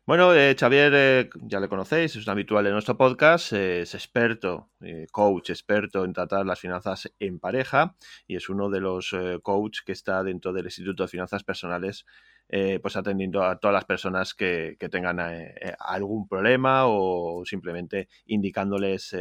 [0.08, 3.94] Bueno, eh, Xavier eh, ya le conocéis, es un habitual de nuestro podcast, eh, es
[3.94, 4.72] experto,
[5.12, 7.96] coach, experto en tratar las finanzas en pareja
[8.26, 12.04] y es uno de los coaches que está dentro del Instituto de Finanzas Personales
[12.50, 18.08] eh, pues atendiendo a todas las personas que, tengan eh, eh, algún problema o simplemente
[18.26, 19.16] indicándoles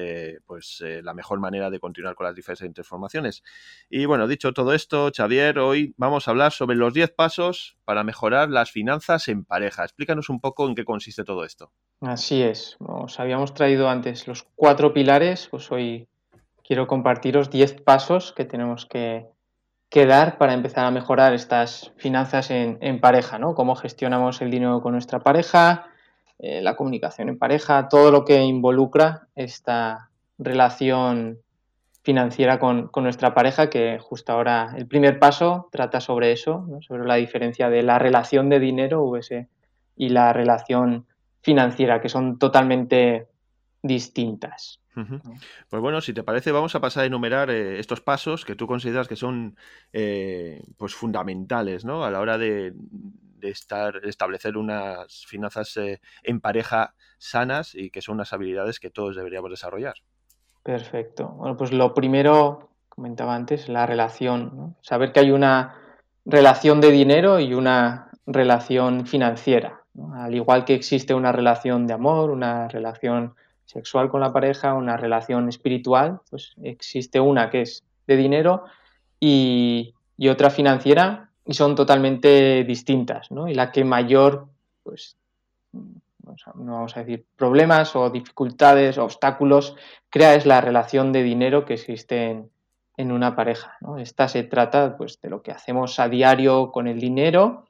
[0.47, 3.43] pues la mejor manera de continuar con las diferentes formaciones.
[3.91, 8.05] Y bueno, dicho todo esto, Xavier, hoy vamos a hablar sobre los 10 pasos para
[8.05, 9.83] mejorar las finanzas en pareja.
[9.83, 11.73] Explícanos un poco en qué consiste todo esto.
[12.01, 16.09] Así es, os habíamos traído antes los cuatro pilares, pues hoy
[16.63, 19.27] quiero compartiros 10 pasos que tenemos que
[19.89, 23.55] que dar para empezar a mejorar estas finanzas en, pareja, ¿no?
[23.55, 25.87] Cómo gestionamos el dinero con nuestra pareja,
[26.39, 31.39] eh, la comunicación en pareja, todo lo que involucra esta relación
[32.03, 37.17] financiera con, nuestra pareja, que justo ahora el primer paso trata sobre eso, sobre la
[37.17, 39.49] diferencia de la relación de dinero VS,
[39.97, 41.07] y la relación
[41.41, 43.29] financiera, que son totalmente
[43.83, 44.81] distintas.
[45.69, 48.67] Pues bueno, si te parece, vamos a pasar a enumerar eh, estos pasos que tú
[48.67, 49.57] consideras que son
[49.93, 52.05] eh, pues fundamentales ¿no?
[52.05, 52.73] a la hora de,
[53.43, 59.17] estar, establecer unas finanzas eh, en pareja sanas y que son unas habilidades que todos
[59.17, 59.97] deberíamos desarrollar.
[60.63, 61.29] Perfecto.
[61.29, 64.77] Bueno, pues lo primero, comentaba antes, la relación.
[64.81, 65.77] Saber que hay una
[66.25, 69.83] relación de dinero y una relación financiera.
[70.15, 73.35] Al igual que existe una relación de amor, una relación
[73.67, 78.65] sexual con la pareja, una relación espiritual, pues existe una que es de dinero
[79.21, 79.93] y,
[80.31, 83.49] otra financiera y son totalmente distintas, ¿no?
[83.49, 84.49] Y la que mayor,
[84.83, 85.17] pues,
[85.73, 89.77] no vamos a decir problemas o dificultades, obstáculos,
[90.09, 92.49] crea es la relación de dinero que existe
[92.97, 93.99] en, una pareja, ¿no?
[93.99, 97.66] Esta se trata, pues, de lo que hacemos a diario con el dinero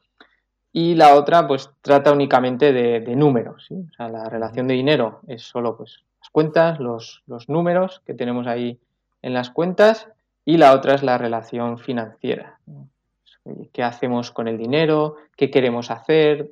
[0.76, 3.66] y la otra pues trata únicamente de, números.
[3.96, 8.78] La relación de dinero es solo pues las cuentas, los, números que tenemos ahí
[9.22, 10.06] en las cuentas
[10.44, 12.60] y la otra es la relación financiera.
[13.72, 15.16] ¿Qué hacemos con el dinero?
[15.34, 16.50] ¿Qué queremos hacer?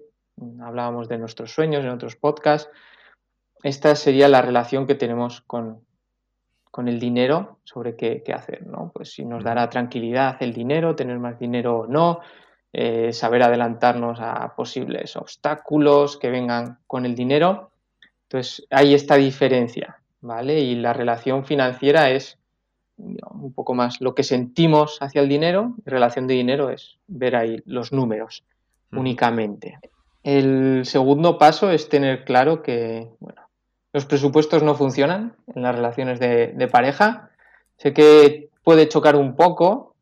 [0.62, 2.70] Hablábamos de nuestros sueños en otros podcasts.
[3.62, 5.82] Esta sería la relación que tenemos con,
[6.78, 8.90] el dinero sobre qué, qué, hacer, ¿no?
[8.94, 12.20] Pues si nos dará tranquilidad el dinero, tener más dinero o no,
[12.76, 17.70] eh, saber adelantarnos a posibles obstáculos que vengan con el dinero.
[18.24, 20.58] Entonces, hay esta diferencia, ¿vale?
[20.58, 22.36] Y la relación financiera es
[22.96, 27.62] un poco más lo que sentimos hacia el dinero, relación de dinero es ver ahí
[27.64, 28.42] los números
[28.90, 29.78] únicamente.
[30.24, 33.42] El segundo paso es tener claro que bueno,
[33.92, 37.30] los presupuestos no funcionan en las relaciones de, de pareja.
[37.76, 39.93] Sé que puede chocar un poco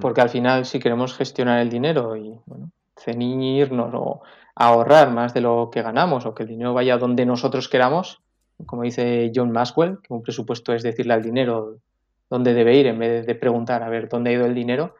[0.00, 2.70] porque al final, si queremos gestionar el dinero y bueno,
[3.94, 4.22] o
[4.54, 8.22] ahorrar más de lo que ganamos o que el dinero vaya donde nosotros queramos,
[8.64, 11.76] como dice John Maxwell, que un presupuesto es decirle al dinero
[12.30, 14.94] dónde debe ir en vez de preguntar a ver dónde ha ido el dinero,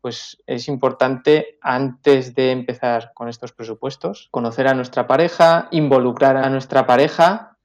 [0.00, 6.48] pues es importante antes de empezar con estos presupuestos conocer a nuestra pareja, involucrar a
[6.48, 7.56] nuestra pareja,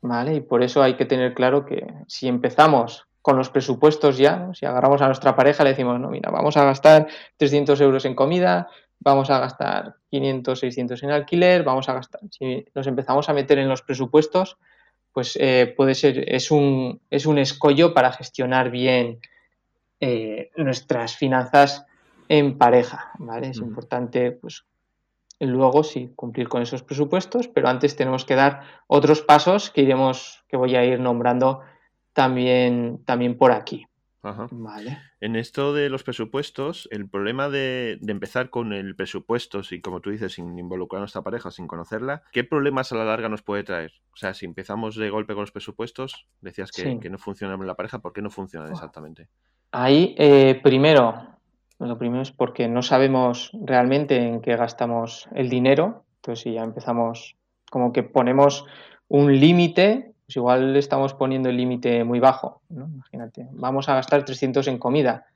[0.00, 0.34] ¿vale?
[0.34, 4.66] Y por eso hay que tener claro que si empezamos con los presupuestos ya, si
[4.66, 7.06] agarramos a nuestra pareja, le decimos, no, mira, vamos a gastar
[7.36, 8.68] 300 euros en comida,
[8.98, 13.58] vamos a gastar 500, 600 en alquiler, vamos a gastar, si nos empezamos a meter
[13.58, 14.58] en los presupuestos,
[15.12, 19.20] pues eh, puede ser, es un, es un escollo para gestionar bien
[20.00, 21.86] eh, nuestras finanzas
[22.28, 23.48] en pareja, ¿vale?
[23.48, 24.64] Es importante, pues,
[25.38, 30.44] luego sí, cumplir con esos presupuestos, pero antes tenemos que dar otros pasos que iremos,
[30.48, 31.60] que voy a ir nombrando
[32.12, 33.86] también, también por aquí.
[34.22, 34.98] Vale.
[35.20, 40.10] En esto de los presupuestos, el problema de, empezar con el presupuesto, y como tú
[40.10, 43.64] dices, sin involucrar a nuestra pareja, sin conocerla, ¿qué problemas a la larga nos puede
[43.64, 43.92] traer?
[44.12, 47.74] O sea, si empezamos de golpe con los presupuestos, decías que, no funcionan en la
[47.74, 49.28] pareja, ¿por qué no funcionan exactamente?
[49.72, 51.26] Ahí, eh, primero,
[51.80, 56.04] lo primero es porque no sabemos realmente en qué gastamos el dinero.
[56.16, 57.36] Entonces, si ya empezamos,
[57.70, 58.66] como que ponemos
[59.08, 62.62] un límite pues igual estamos poniendo el límite muy bajo.
[62.70, 65.26] Imagínate, vamos a gastar 300 en comida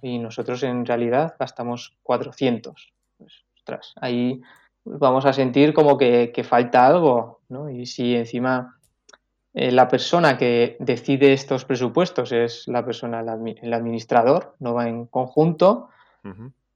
[0.00, 2.94] y nosotros en realidad gastamos 400.
[3.18, 4.40] Pues, ostras, ahí
[4.84, 7.68] vamos a sentir como que, falta algo, ¿no?
[7.68, 8.78] Y si encima
[9.52, 15.04] eh, la persona que decide estos presupuestos es la persona, el, administrador, no va en
[15.04, 15.90] conjunto,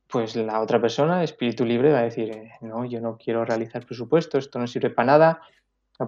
[0.07, 3.87] pues la otra persona, espíritu libre, va a decir, eh, no, yo no quiero realizar
[3.87, 5.41] presupuestos, esto no sirve para nada.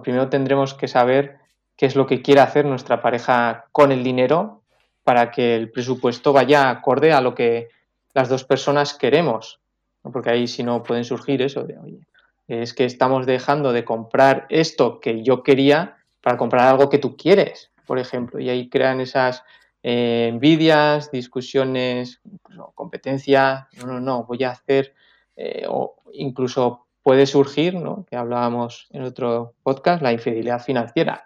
[0.03, 1.41] primero tendremos que saber
[1.75, 4.61] qué es lo que quiere hacer nuestra pareja con el dinero
[5.03, 7.69] para que el presupuesto vaya acorde a lo que
[8.13, 9.59] las dos personas queremos.
[10.01, 12.07] Porque ahí si no pueden surgir eso de, oye,
[12.47, 17.15] es que estamos dejando de comprar esto que yo quería para comprar algo que tú
[17.15, 18.39] quieres, por ejemplo.
[18.39, 19.43] Y ahí crean esas
[19.81, 23.67] eh, envidias, discusiones, pues, competencia.
[23.77, 24.93] No, no, no, voy a hacer
[25.35, 28.05] eh, o incluso puede surgir, ¿no?
[28.09, 31.23] que hablábamos en otro podcast, la infidelidad financiera.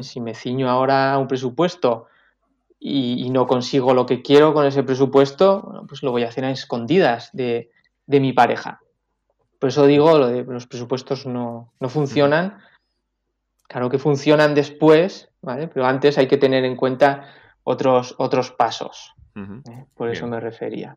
[0.00, 2.06] Si me ciño ahora a un presupuesto
[2.78, 6.50] y, no consigo lo que quiero con ese presupuesto, pues lo voy a hacer a
[6.50, 7.70] escondidas de,
[8.06, 8.80] mi pareja.
[9.58, 12.58] Por eso digo, lo de los presupuestos no, funcionan.
[13.68, 15.68] Claro que funcionan después, ¿vale?
[15.68, 17.28] Pero antes hay que tener en cuenta
[17.64, 19.14] otros, otros pasos.
[19.34, 19.84] ¿eh?
[19.94, 20.96] Por eso me refería.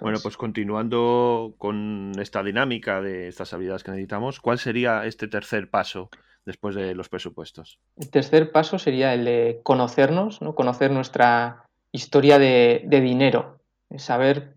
[0.00, 5.70] bueno, pues continuando con esta dinámica de estas habilidades que necesitamos, ¿cuál sería este tercer
[5.70, 6.10] paso
[6.48, 7.78] después de los presupuestos?
[7.96, 10.54] El tercer paso sería el de conocernos, ¿no?
[10.54, 13.60] conocer nuestra historia de, dinero,
[13.96, 14.54] saber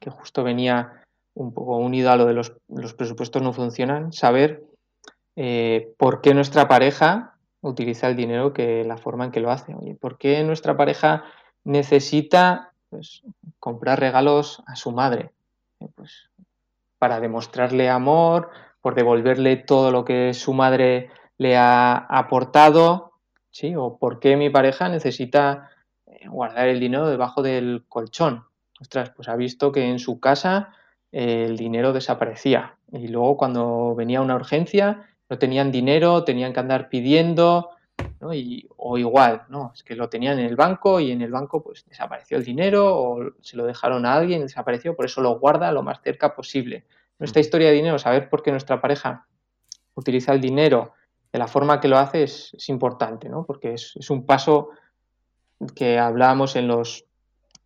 [0.00, 1.04] que justo venía
[1.34, 2.50] un poco unido a lo de los,
[2.94, 4.64] presupuestos no funcionan, saber
[5.36, 9.74] eh, por qué nuestra pareja utiliza el dinero que la forma en que lo hace.
[9.74, 11.24] Oye, ¿por qué nuestra pareja
[11.64, 13.22] necesita pues,
[13.60, 15.30] comprar regalos a su madre?
[15.80, 16.30] Eh, pues,
[16.98, 18.50] para demostrarle amor,
[18.86, 23.14] por devolverle todo lo que su madre le ha aportado,
[23.50, 23.74] ¿sí?
[23.74, 25.72] O por qué mi pareja necesita
[26.06, 28.44] eh, guardar el dinero debajo del colchón.
[28.80, 30.72] Ostras, pues ha visto que en su casa
[31.10, 36.60] eh, el dinero desaparecía y luego cuando venía una urgencia no tenían dinero, tenían que
[36.60, 37.70] andar pidiendo,
[38.20, 38.32] ¿no?
[38.34, 39.72] y, o igual, ¿no?
[39.74, 42.96] Es que lo tenían en el banco y en el banco pues desapareció el dinero
[42.96, 46.84] o se lo dejaron a alguien desapareció, por eso lo guarda lo más cerca posible
[47.18, 49.26] nuestra historia de dinero, saber por qué nuestra pareja
[49.94, 50.92] utiliza el dinero
[51.32, 53.44] de la forma que lo hace es, importante, ¿no?
[53.44, 54.70] Porque es, un paso
[55.74, 57.04] que hablábamos en los,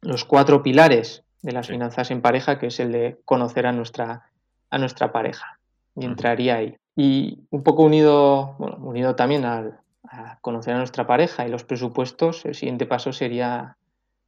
[0.01, 4.31] los cuatro pilares de las finanzas en pareja, que es el de conocer a nuestra,
[4.71, 5.59] a nuestra pareja.
[5.97, 6.77] Y entraría ahí.
[6.97, 11.65] Y un poco unido, bueno, unido también al, a conocer a nuestra pareja y los
[11.65, 13.77] presupuestos, el siguiente paso sería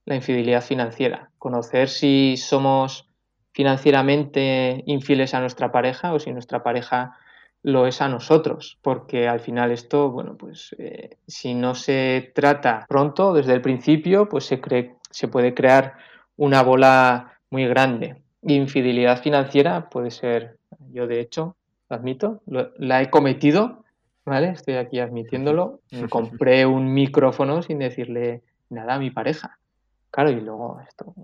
[0.04, 1.30] la infidelidad financiera.
[1.38, 3.08] Conocer si somos
[3.52, 7.16] financieramente infieles a nuestra pareja o si nuestra pareja
[7.62, 12.84] lo es a nosotros, porque al final esto, bueno, pues eh, si no se trata
[12.88, 15.94] pronto, desde el principio, pues se, cree, se puede crear
[16.36, 18.16] una bola muy grande.
[18.42, 20.58] Infidelidad financiera puede ser,
[20.92, 21.54] yo de hecho,
[21.88, 23.84] lo admito, la he cometido,
[24.24, 24.48] ¿vale?
[24.50, 25.80] Estoy aquí admitiéndolo.
[25.92, 29.58] Me compré un micrófono sin decirle nada a mi pareja.
[30.10, 31.14] Claro, y luego esto,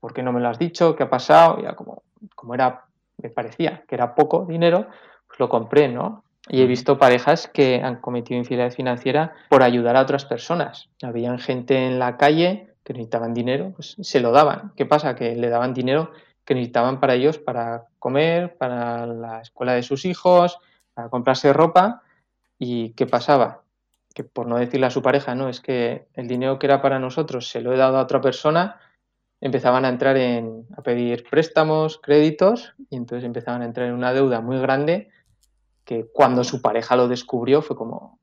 [0.00, 0.96] ¿por qué no me lo has dicho?
[0.96, 1.62] ¿Qué ha pasado?
[1.62, 2.02] Ya como,
[2.34, 2.86] como era,
[3.18, 4.88] me parecía que era poco dinero,
[5.26, 6.24] pues lo compré, ¿no?
[6.48, 10.88] Y he visto parejas que han cometido infidelidad financiera por ayudar a otras personas.
[11.02, 14.72] Habían gente en la calle que necesitaban dinero, pues se lo daban.
[14.74, 15.14] ¿Qué pasa?
[15.14, 16.10] Que le daban dinero
[16.44, 20.58] que necesitaban para ellos, para comer, para la escuela de sus hijos,
[20.94, 22.02] para comprarse ropa.
[22.58, 23.62] ¿Y qué pasaba?
[24.14, 26.98] Que por no decirle a su pareja, no, es que el dinero que era para
[26.98, 28.80] nosotros se lo he dado a otra persona
[29.40, 34.12] empezaban a entrar en, a pedir préstamos, créditos, y entonces empezaban a entrar en una
[34.12, 35.08] deuda muy grande
[35.84, 38.18] que cuando su pareja lo descubrió fue como,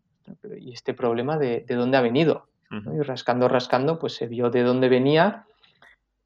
[0.59, 2.47] ¿y este problema de, dónde ha venido?
[2.70, 5.45] Y rascando, rascando, pues se vio de dónde venía.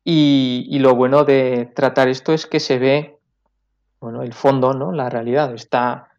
[0.04, 3.18] Y, lo bueno de tratar esto es que se ve,
[4.00, 4.92] bueno, el fondo, ¿no?
[4.92, 5.54] La realidad.
[5.54, 6.10] Esta,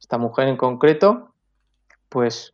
[0.00, 1.34] esta mujer en concreto,
[2.08, 2.52] pues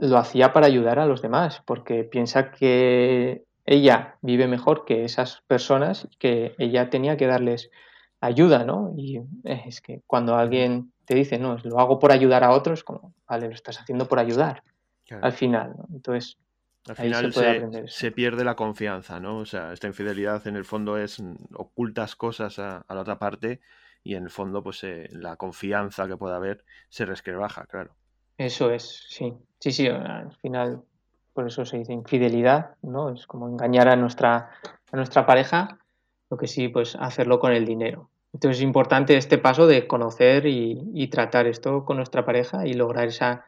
[0.00, 5.42] lo hacía para ayudar a los demás, porque piensa que ella vive mejor que esas
[5.46, 7.70] personas que ella tenía que darles
[8.20, 8.92] ayuda, ¿no?
[8.96, 12.82] Y eh, es que cuando alguien te dice, no, lo hago por ayudar a otros,
[12.82, 14.64] como, vale, lo estás haciendo por ayudar
[15.22, 15.86] al final, ¿no?
[15.92, 16.36] Entonces,
[16.88, 19.38] al final se, se, pierde la confianza, ¿no?
[19.38, 23.60] O sea, esta infidelidad en el fondo es mm, ocultas cosas a, la otra parte
[24.02, 27.94] y en el fondo, pues eh, la confianza que pueda haber se resquebraja, claro.
[28.36, 29.32] Eso es, sí.
[29.60, 30.82] Sí, sí, al final
[31.40, 33.08] por eso se dice infidelidad, ¿no?
[33.08, 34.50] Es como engañar a nuestra,
[34.92, 35.78] a nuestra pareja,
[36.28, 38.10] lo que sí, pues hacerlo con el dinero.
[38.34, 43.08] Entonces es importante este paso de conocer y, tratar esto con nuestra pareja y lograr
[43.08, 43.46] esa,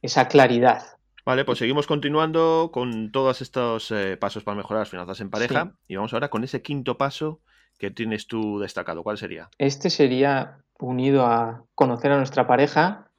[0.00, 0.96] esa claridad.
[1.26, 5.74] Vale, pues seguimos continuando con todos estos eh, pasos para mejorar las finanzas en pareja
[5.86, 7.40] y vamos ahora con ese quinto paso
[7.78, 9.02] que tienes tú destacado.
[9.02, 9.50] ¿Cuál sería?
[9.58, 13.10] Este sería unido a conocer a nuestra pareja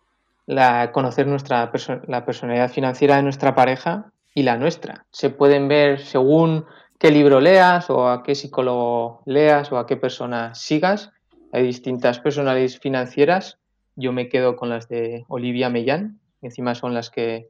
[0.47, 1.71] la, conocer nuestra
[2.07, 5.05] la personalidad financiera de nuestra pareja y la nuestra.
[5.11, 6.65] Se pueden ver según
[6.97, 11.11] qué libro leas o a qué psicólogo leas o a qué persona sigas.
[11.51, 13.59] Hay distintas personalidades financieras.
[13.95, 17.49] Yo me quedo con las de Olivia Mellán, encima son las que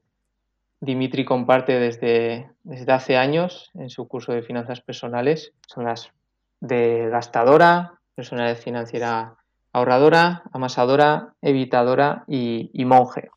[0.79, 5.53] Dimitri comparte desde, desde hace años en su curso de finanzas personales.
[5.67, 6.11] Son las
[6.59, 9.35] de gastadora, personalidad financiera
[9.73, 13.29] ahorradora, amasadora, evitadora y, monje.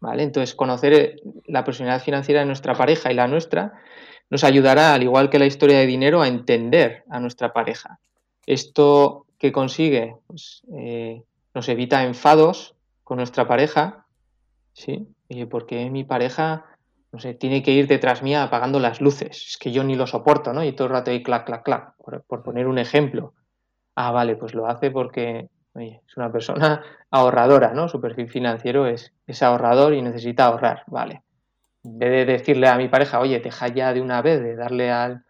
[0.00, 0.22] ¿vale?
[0.22, 1.16] Entonces, conocer eh,
[1.46, 3.72] la personalidad financiera de nuestra pareja y la nuestra
[4.30, 7.98] nos ayudará, al igual que la historia de dinero, a entender a nuestra pareja.
[8.46, 10.16] ¿Esto qué consigue?
[10.26, 11.22] Pues, eh,
[11.54, 12.74] nos evita enfados
[13.04, 14.06] con nuestra pareja,
[14.72, 15.06] ¿sí?
[15.50, 16.64] porque mi pareja,
[17.12, 19.46] no sé, tiene que ir detrás mía apagando las luces?
[19.48, 20.64] Es que yo ni lo soporto, ¿no?
[20.64, 23.34] Y todo el rato ahí clac, clac, clac, por, poner un ejemplo.
[23.94, 27.88] Ah, vale, pues lo hace porque es una persona ahorradora, ¿no?
[27.88, 31.22] Su perfil financiero es, es ahorrador y necesita ahorrar, vale.
[31.84, 34.90] En vez de decirle a mi pareja, oye, deja ya de una vez de darle
[34.90, 35.24] al,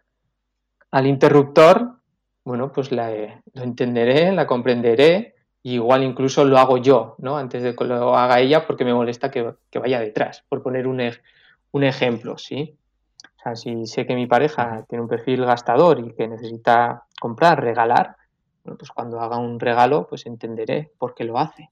[0.91, 1.99] al interruptor,
[2.45, 3.11] bueno, pues la,
[3.53, 7.37] lo entenderé, la comprenderé igual incluso lo hago yo, ¿no?
[7.37, 11.01] Antes de que lo haga ella porque me molesta que, vaya detrás, por poner un,
[11.71, 12.77] un, ejemplo, ¿sí?
[13.37, 17.63] O sea, si sé que mi pareja tiene un perfil gastador y que necesita comprar,
[17.63, 18.15] regalar,
[18.65, 21.69] bueno, pues cuando haga un regalo, pues entenderé por qué lo hace.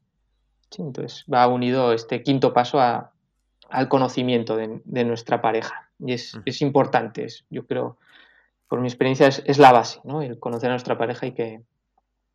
[0.77, 5.89] Entonces va unido este quinto paso al conocimiento de, nuestra pareja.
[5.99, 7.97] Y es, es importante, yo creo,
[8.67, 10.21] por mi experiencia, es, la base, ¿no?
[10.21, 11.61] El conocer a nuestra pareja y que,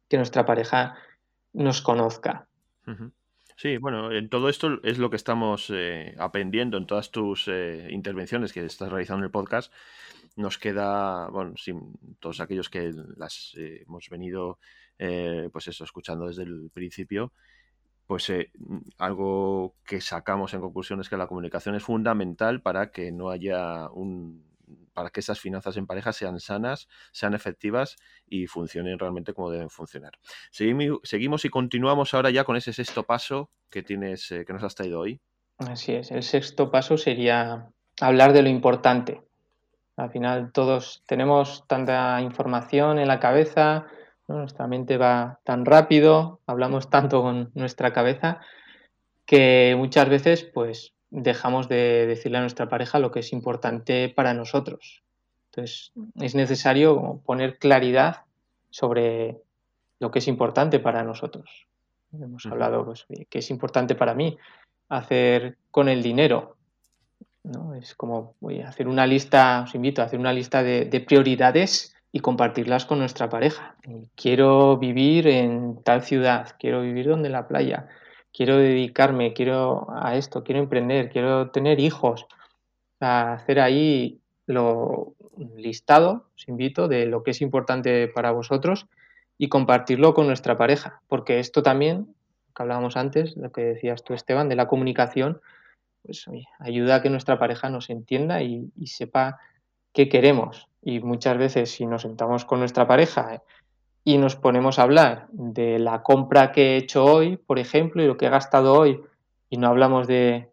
[0.09, 0.96] que nuestra pareja
[1.52, 2.46] nos conozca.
[3.56, 7.88] Sí, bueno, en todo esto es lo que estamos eh, aprendiendo en todas tus eh,
[7.90, 9.72] intervenciones que estás realizando en el podcast.
[10.39, 14.59] Nos queda, bueno, sin todos aquellos que las eh, hemos venido,
[15.53, 17.32] pues eso, escuchando desde el principio,
[18.07, 18.32] pues
[18.99, 23.89] algo que sacamos en conclusión es que la comunicación es fundamental para que no haya
[23.91, 24.49] un
[24.93, 29.70] para que esas finanzas en pareja sean sanas, sean efectivas y funcionen realmente como deben
[29.70, 30.12] funcionar.
[30.51, 34.74] Seguimos y continuamos ahora ya con ese sexto paso que tienes, eh, que nos has
[34.74, 35.20] traído hoy.
[35.59, 37.70] Así es, el sexto paso sería
[38.01, 39.22] hablar de lo importante.
[39.99, 43.86] Al final todos tenemos tanta información en la cabeza,
[44.28, 48.40] nuestra mente va tan rápido, hablamos tanto con nuestra cabeza
[49.26, 54.34] que muchas veces pues dejamos de decirle a nuestra pareja lo que es importante para
[54.34, 55.03] nosotros.
[55.51, 58.22] Entonces, es necesario poner claridad
[58.70, 59.40] sobre
[59.99, 61.66] lo que es importante para nosotros.
[62.12, 64.38] Hemos hablado, pues, qué es importante para mí
[64.88, 66.57] hacer con el dinero.
[67.43, 67.74] ¿No?
[67.74, 71.01] Es como voy a hacer una lista, os invito a hacer una lista de, de
[71.01, 73.76] prioridades y compartirlas con nuestra pareja.
[74.14, 77.89] Quiero vivir en tal ciudad, quiero vivir donde la playa,
[78.32, 82.26] quiero dedicarme, quiero a esto, quiero emprender, quiero tener hijos,
[83.01, 85.14] hacer ahí lo
[85.57, 88.86] listado, os invito, de lo que es importante para vosotros
[89.36, 92.14] y compartirlo con nuestra pareja, porque esto también,
[92.57, 95.41] que hablábamos antes, lo que decías tú, Esteban, de la comunicación,
[96.09, 96.24] pues
[96.59, 99.38] ayuda a que nuestra pareja nos entienda y, sepa
[99.92, 100.66] qué queremos.
[100.80, 103.42] Y muchas veces si nos sentamos con nuestra pareja
[104.04, 108.06] y nos ponemos a hablar de la compra que he hecho hoy, por ejemplo, y
[108.06, 109.02] lo que he gastado hoy,
[109.50, 110.48] y no hablamos de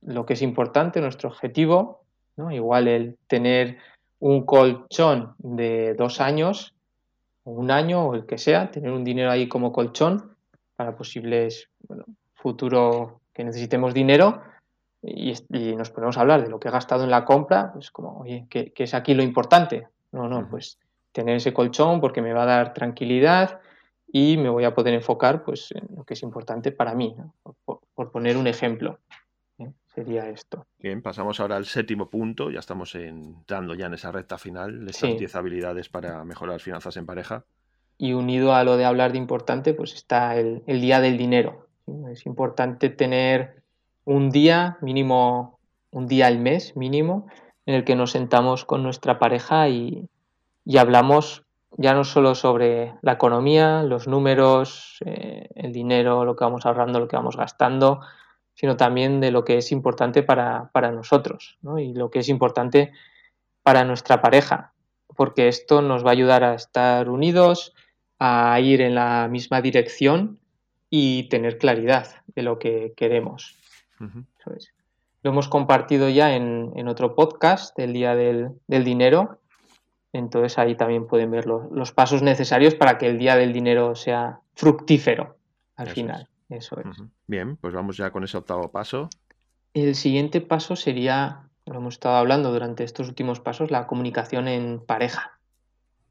[0.00, 2.02] lo que es importante, nuestro objetivo,
[2.36, 2.50] ¿no?
[2.50, 3.78] igual el tener
[4.18, 6.74] un colchón de dos años,
[7.44, 10.34] un año, o el que sea, tener un dinero ahí como colchón
[10.74, 12.04] para posibles bueno,
[12.34, 14.42] futuro que necesitemos dinero,
[15.02, 15.34] y,
[15.76, 18.46] nos ponemos a hablar de lo que he gastado en la compra, pues como, oye,
[18.48, 19.88] ¿qué, qué es aquí lo importante?
[20.12, 20.78] No, no, pues
[21.12, 23.60] tener ese colchón porque me va a dar tranquilidad
[24.12, 27.16] y me voy a poder enfocar pues, en lo que es importante para mí,
[27.64, 28.98] por, poner un ejemplo.
[29.58, 29.70] ¿eh?
[29.94, 30.66] Sería esto.
[30.78, 34.90] Bien, pasamos ahora al séptimo punto, ya estamos entrando ya en esa recta final, de
[34.90, 37.44] estas 10 habilidades para mejorar las finanzas en pareja.
[37.96, 41.68] Y unido a lo de hablar de importante, pues está el, día del dinero.
[42.10, 43.61] Es importante tener
[44.04, 45.58] un día mínimo,
[45.90, 47.26] un día al mes mínimo,
[47.66, 50.08] en el que nos sentamos con nuestra pareja y,
[50.64, 51.44] y hablamos
[51.78, 57.00] ya no solo sobre la economía, los números, eh, el dinero, lo que vamos ahorrando,
[57.00, 58.00] lo que vamos gastando,
[58.54, 62.92] sino también de lo que es importante para, nosotros y lo que es importante
[63.62, 64.74] para nuestra pareja,
[65.16, 67.74] porque esto nos va a ayudar a estar unidos,
[68.18, 70.38] a ir en la misma dirección
[70.90, 73.61] y tener claridad de lo que queremos.
[75.22, 79.38] Lo hemos compartido ya en, otro podcast, el Día del, del Dinero,
[80.12, 84.40] entonces ahí también pueden ver los, pasos necesarios para que el día del dinero sea
[84.54, 85.36] fructífero
[85.76, 86.28] al final.
[86.50, 87.02] Eso es.
[87.26, 89.08] Bien, pues vamos ya con ese octavo paso.
[89.72, 94.80] El siguiente paso sería, lo hemos estado hablando durante estos últimos pasos, la comunicación en
[94.80, 95.38] pareja.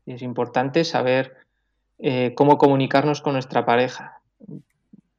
[0.07, 1.37] Y es importante saber
[1.99, 4.19] eh, cómo comunicarnos con nuestra pareja.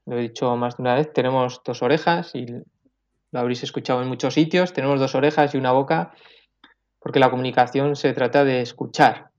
[0.06, 4.08] Lo he dicho más de una vez, tenemos dos orejas y lo habréis escuchado en
[4.08, 6.12] muchos sitios, tenemos dos orejas y una boca
[6.98, 9.30] porque la comunicación se trata de escuchar.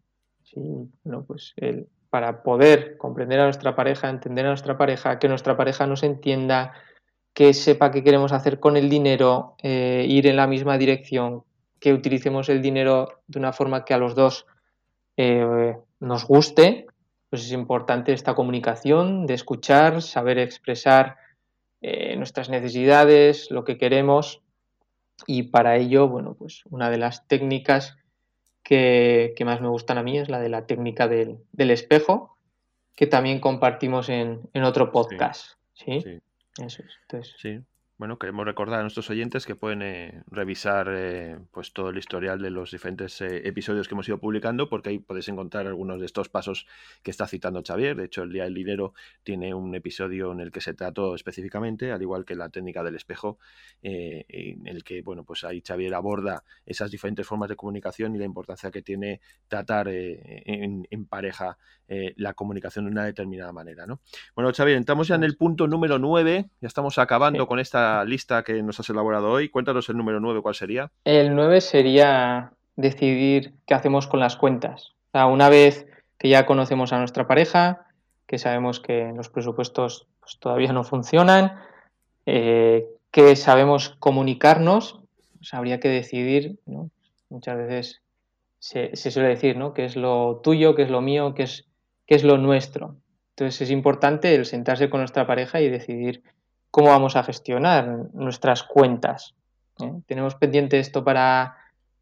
[1.28, 1.56] pues
[2.10, 6.74] para poder comprender a nuestra pareja, entender a nuestra pareja, que nuestra pareja nos entienda,
[7.34, 11.44] que sepa qué queremos hacer con el dinero, eh, ir en la misma dirección,
[11.80, 14.46] que utilicemos el dinero de una forma que a los dos
[15.18, 16.86] eh, nos guste,
[17.34, 21.18] pues es importante esta comunicación, de escuchar, saber expresar
[21.82, 24.44] eh, nuestras necesidades, lo que queremos
[25.26, 27.98] y para ello, bueno, pues una de las técnicas
[28.62, 32.38] que, más me gustan a mí es la de la técnica del, espejo,
[32.96, 35.54] que también compartimos en, otro podcast.
[35.74, 36.04] ¿sí?
[36.60, 36.92] Eso es.
[37.02, 37.60] Entonces, sí.
[38.04, 42.42] Bueno, queremos recordar a nuestros oyentes que pueden eh, revisar eh, pues todo el historial
[42.42, 46.06] de los diferentes eh, episodios que hemos ido publicando, porque ahí podéis encontrar algunos de
[46.06, 46.68] estos pasos
[47.02, 47.96] que está citando Xavier.
[47.96, 48.94] De hecho, el Día del Dinero
[49.24, 52.96] tiene un episodio en el que se trató específicamente, al igual que la técnica del
[52.96, 53.40] espejo,
[53.82, 58.26] en el que, bueno, pues ahí Xavier aborda esas diferentes formas de comunicación y la
[58.26, 61.58] importancia que tiene tratar en, en, pareja
[61.88, 64.02] la comunicación de una determinada manera, ¿no?
[64.36, 68.44] Bueno, Xavier, entramos ya en el punto número 9, ya estamos acabando con esta lista
[68.44, 69.50] que nos has elaborado hoy.
[69.50, 70.92] Cuéntanos el número 9, ¿cuál sería?
[71.06, 74.94] El 9 sería decidir qué hacemos con las cuentas.
[75.14, 75.86] una vez
[76.18, 77.86] que ya conocemos a nuestra pareja,
[78.26, 81.60] que sabemos que los presupuestos pues, todavía no funcionan,
[82.26, 85.02] eh, que sabemos comunicarnos,
[85.38, 86.58] pues, habría que decidir,
[87.30, 88.02] muchas veces
[88.60, 89.74] se, suele decir ¿no?
[89.74, 91.66] qué es lo tuyo, qué es lo mío, qué es,
[92.08, 92.96] qué es lo nuestro.
[93.32, 96.24] Entonces es importante el sentarse con nuestra pareja y decidir
[96.74, 99.36] cómo vamos a gestionar nuestras cuentas.
[99.80, 99.94] ¿eh?
[100.08, 101.56] Tenemos pendiente esto para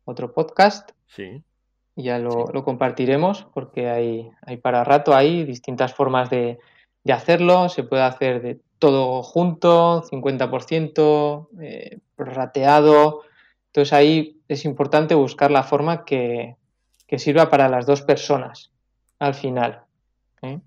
[0.06, 0.92] otro podcast.
[1.08, 1.44] Sí.
[1.98, 6.58] Y ya lo, compartiremos porque hay, hay, para rato hay distintas formas de,
[7.12, 7.68] hacerlo.
[7.68, 13.24] Se puede hacer de todo junto, 50%, eh, rateado.
[13.68, 16.56] Entonces ahí es importante buscar la forma que,
[17.08, 18.72] que sirva para las dos personas
[19.20, 19.82] al final.
[20.44, 20.62] ¿eh?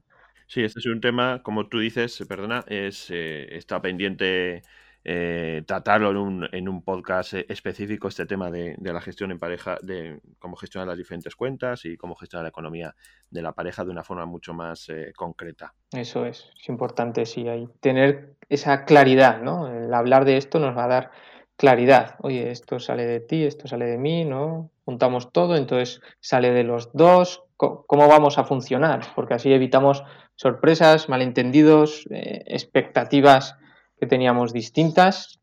[0.47, 4.62] Sí, este es un tema, como tú dices, perdona, es eh, está pendiente
[5.05, 9.39] eh, tratarlo en un, en un podcast eh, específico, este tema de, la gestión en
[9.39, 12.95] pareja, de cómo gestionar las diferentes cuentas y cómo gestionar la economía
[13.31, 15.75] de la pareja de una forma mucho más concreta.
[15.93, 19.69] Eso es, es importante, sí, hay tener esa claridad, ¿no?
[19.69, 21.11] El hablar de esto nos va a dar
[21.57, 22.16] claridad.
[22.21, 24.71] Oye, esto sale de ti, esto sale de mí, ¿no?
[24.85, 27.43] Juntamos todo, entonces sale de los dos.
[27.57, 29.01] ¿Cómo vamos a funcionar?
[29.15, 30.05] Porque así evitamos
[30.36, 33.56] sorpresas, malentendidos, eh, expectativas
[33.98, 35.40] que teníamos distintas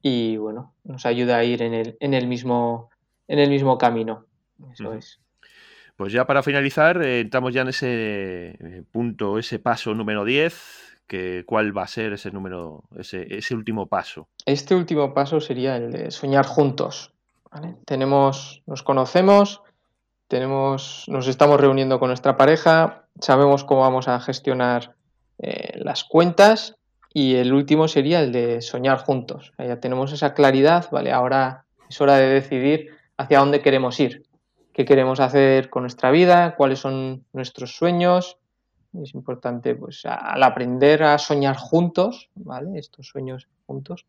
[0.00, 2.88] y bueno, nos ayuda a ir en el, en el, mismo,
[3.28, 4.24] en el mismo camino.
[4.72, 5.20] Eso es.
[5.96, 11.44] Pues ya para finalizar, eh, entramos ya en ese punto, ese paso número 10, que,
[11.46, 14.28] ¿cuál va a ser ese número, ese, ese último paso?
[14.44, 17.12] Este último paso sería el de soñar juntos.
[17.86, 19.62] Tenemos, nos conocemos,
[20.28, 24.94] tenemos, nos estamos reuniendo con nuestra pareja, sabemos cómo vamos a gestionar
[25.38, 26.76] eh, las cuentas
[27.12, 29.52] y el último sería el de soñar juntos.
[29.58, 31.12] Ya tenemos esa claridad, ¿vale?
[31.12, 34.24] Ahora es hora de decidir hacia dónde queremos ir,
[34.72, 38.38] qué queremos hacer con nuestra vida, cuáles son nuestros sueños.
[39.02, 42.78] Es importante, pues, al aprender a soñar juntos, ¿vale?
[42.78, 44.06] Estos sueños juntos,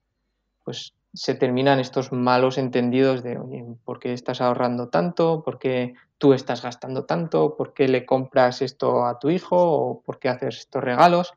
[0.63, 5.43] pues se terminan estos malos entendidos de, oye, ¿por qué estás ahorrando tanto?
[5.43, 7.55] ¿Por qué tú estás gastando tanto?
[7.55, 9.57] ¿Por qué le compras esto a tu hijo?
[9.57, 11.33] ¿O por qué haces estos regalos?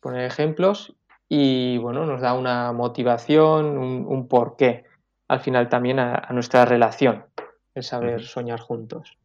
[0.00, 0.94] Poner ejemplos
[1.28, 4.84] y, bueno, nos da una motivación, un, porqué
[5.28, 7.24] al final también a, nuestra relación,
[7.74, 9.16] el saber soñar juntos.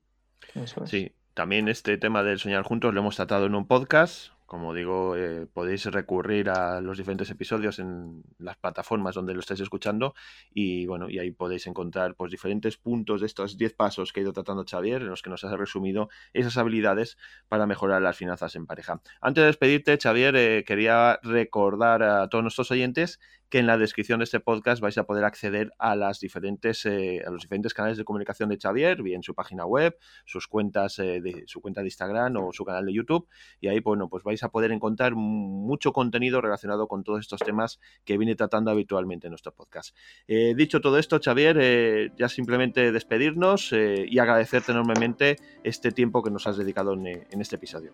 [0.86, 5.16] Sí, también este tema del soñar juntos lo hemos tratado en un podcast como digo,
[5.16, 10.16] eh, podéis recurrir a los diferentes episodios en las plataformas donde lo estáis escuchando
[10.52, 14.24] y bueno, y ahí podéis encontrar pues diferentes puntos de estos 10 pasos que ha
[14.24, 17.16] ido tratando Xavier, en los que nos ha resumido esas habilidades
[17.48, 19.04] para mejorar las finanzas en pareja.
[19.22, 23.20] Antes de despedirte, Xavier, eh, quería recordar a todos nuestros oyentes
[23.50, 27.22] que en la descripción de este podcast vais a poder acceder a las diferentes eh,
[27.26, 31.44] a los diferentes canales de comunicación de Xavier, bien su página web, sus cuentas de
[31.48, 33.28] su cuenta de Instagram o su canal de YouTube
[33.60, 37.80] y ahí bueno, pues vais a poder encontrar mucho contenido relacionado con todos estos temas
[38.06, 39.96] que viene tratando habitualmente en nuestro podcast.
[40.28, 46.24] Eh, dicho todo esto, Xavier, eh, ya simplemente despedirnos eh, y agradecerte enormemente este tiempo
[46.24, 47.94] que nos has dedicado en este episodio.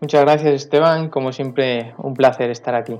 [0.00, 1.10] Muchas gracias, Esteban.
[1.10, 2.96] Como siempre, un placer estar aquí.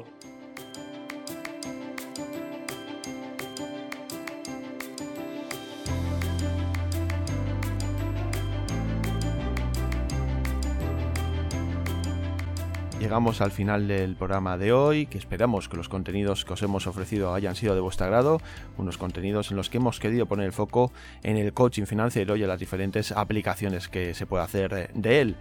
[13.11, 16.87] Llegamos al final del programa de hoy, que esperamos que los contenidos que os hemos
[16.87, 18.41] ofrecido hayan sido de vuestro agrado,
[18.79, 20.93] unos contenidos en los que hemos querido poner el foco
[21.25, 25.37] en el coaching financiero y en las diferentes aplicaciones que se puede hacer de él.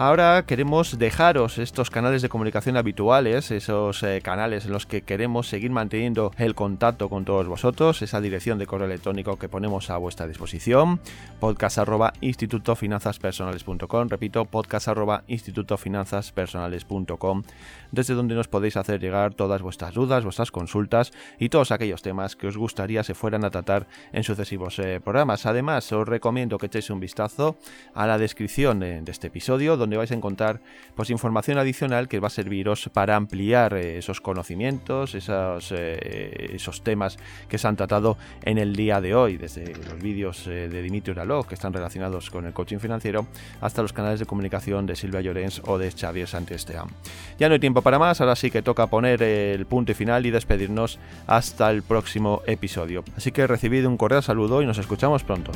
[0.00, 5.48] Ahora queremos dejaros estos canales de comunicación habituales, esos eh, canales en los que queremos
[5.48, 9.96] seguir manteniendo el contacto con todos vosotros, esa dirección de correo electrónico que ponemos a
[9.96, 11.00] vuestra disposición,
[11.40, 11.78] podcast
[14.08, 14.88] repito, podcast
[17.90, 22.36] desde donde nos podéis hacer llegar todas vuestras dudas, vuestras consultas y todos aquellos temas
[22.36, 25.44] que os gustaría se fueran a tratar en sucesivos eh, programas.
[25.44, 27.56] Además, os recomiendo que echéis un vistazo
[27.94, 30.60] a la descripción de, de este episodio, donde vais a encontrar
[30.94, 36.82] pues, información adicional que va a serviros para ampliar eh, esos conocimientos, esos, eh, esos
[36.82, 40.82] temas que se han tratado en el día de hoy, desde los vídeos eh, de
[40.82, 43.26] Dimitri Uralov que están relacionados con el coaching financiero,
[43.60, 46.88] hasta los canales de comunicación de Silvia Llorens o de Xavier Santestean.
[47.38, 50.30] Ya no hay tiempo para más, ahora sí que toca poner el punto final y
[50.30, 53.04] despedirnos hasta el próximo episodio.
[53.16, 55.52] Así que recibid un cordial saludo y nos escuchamos pronto.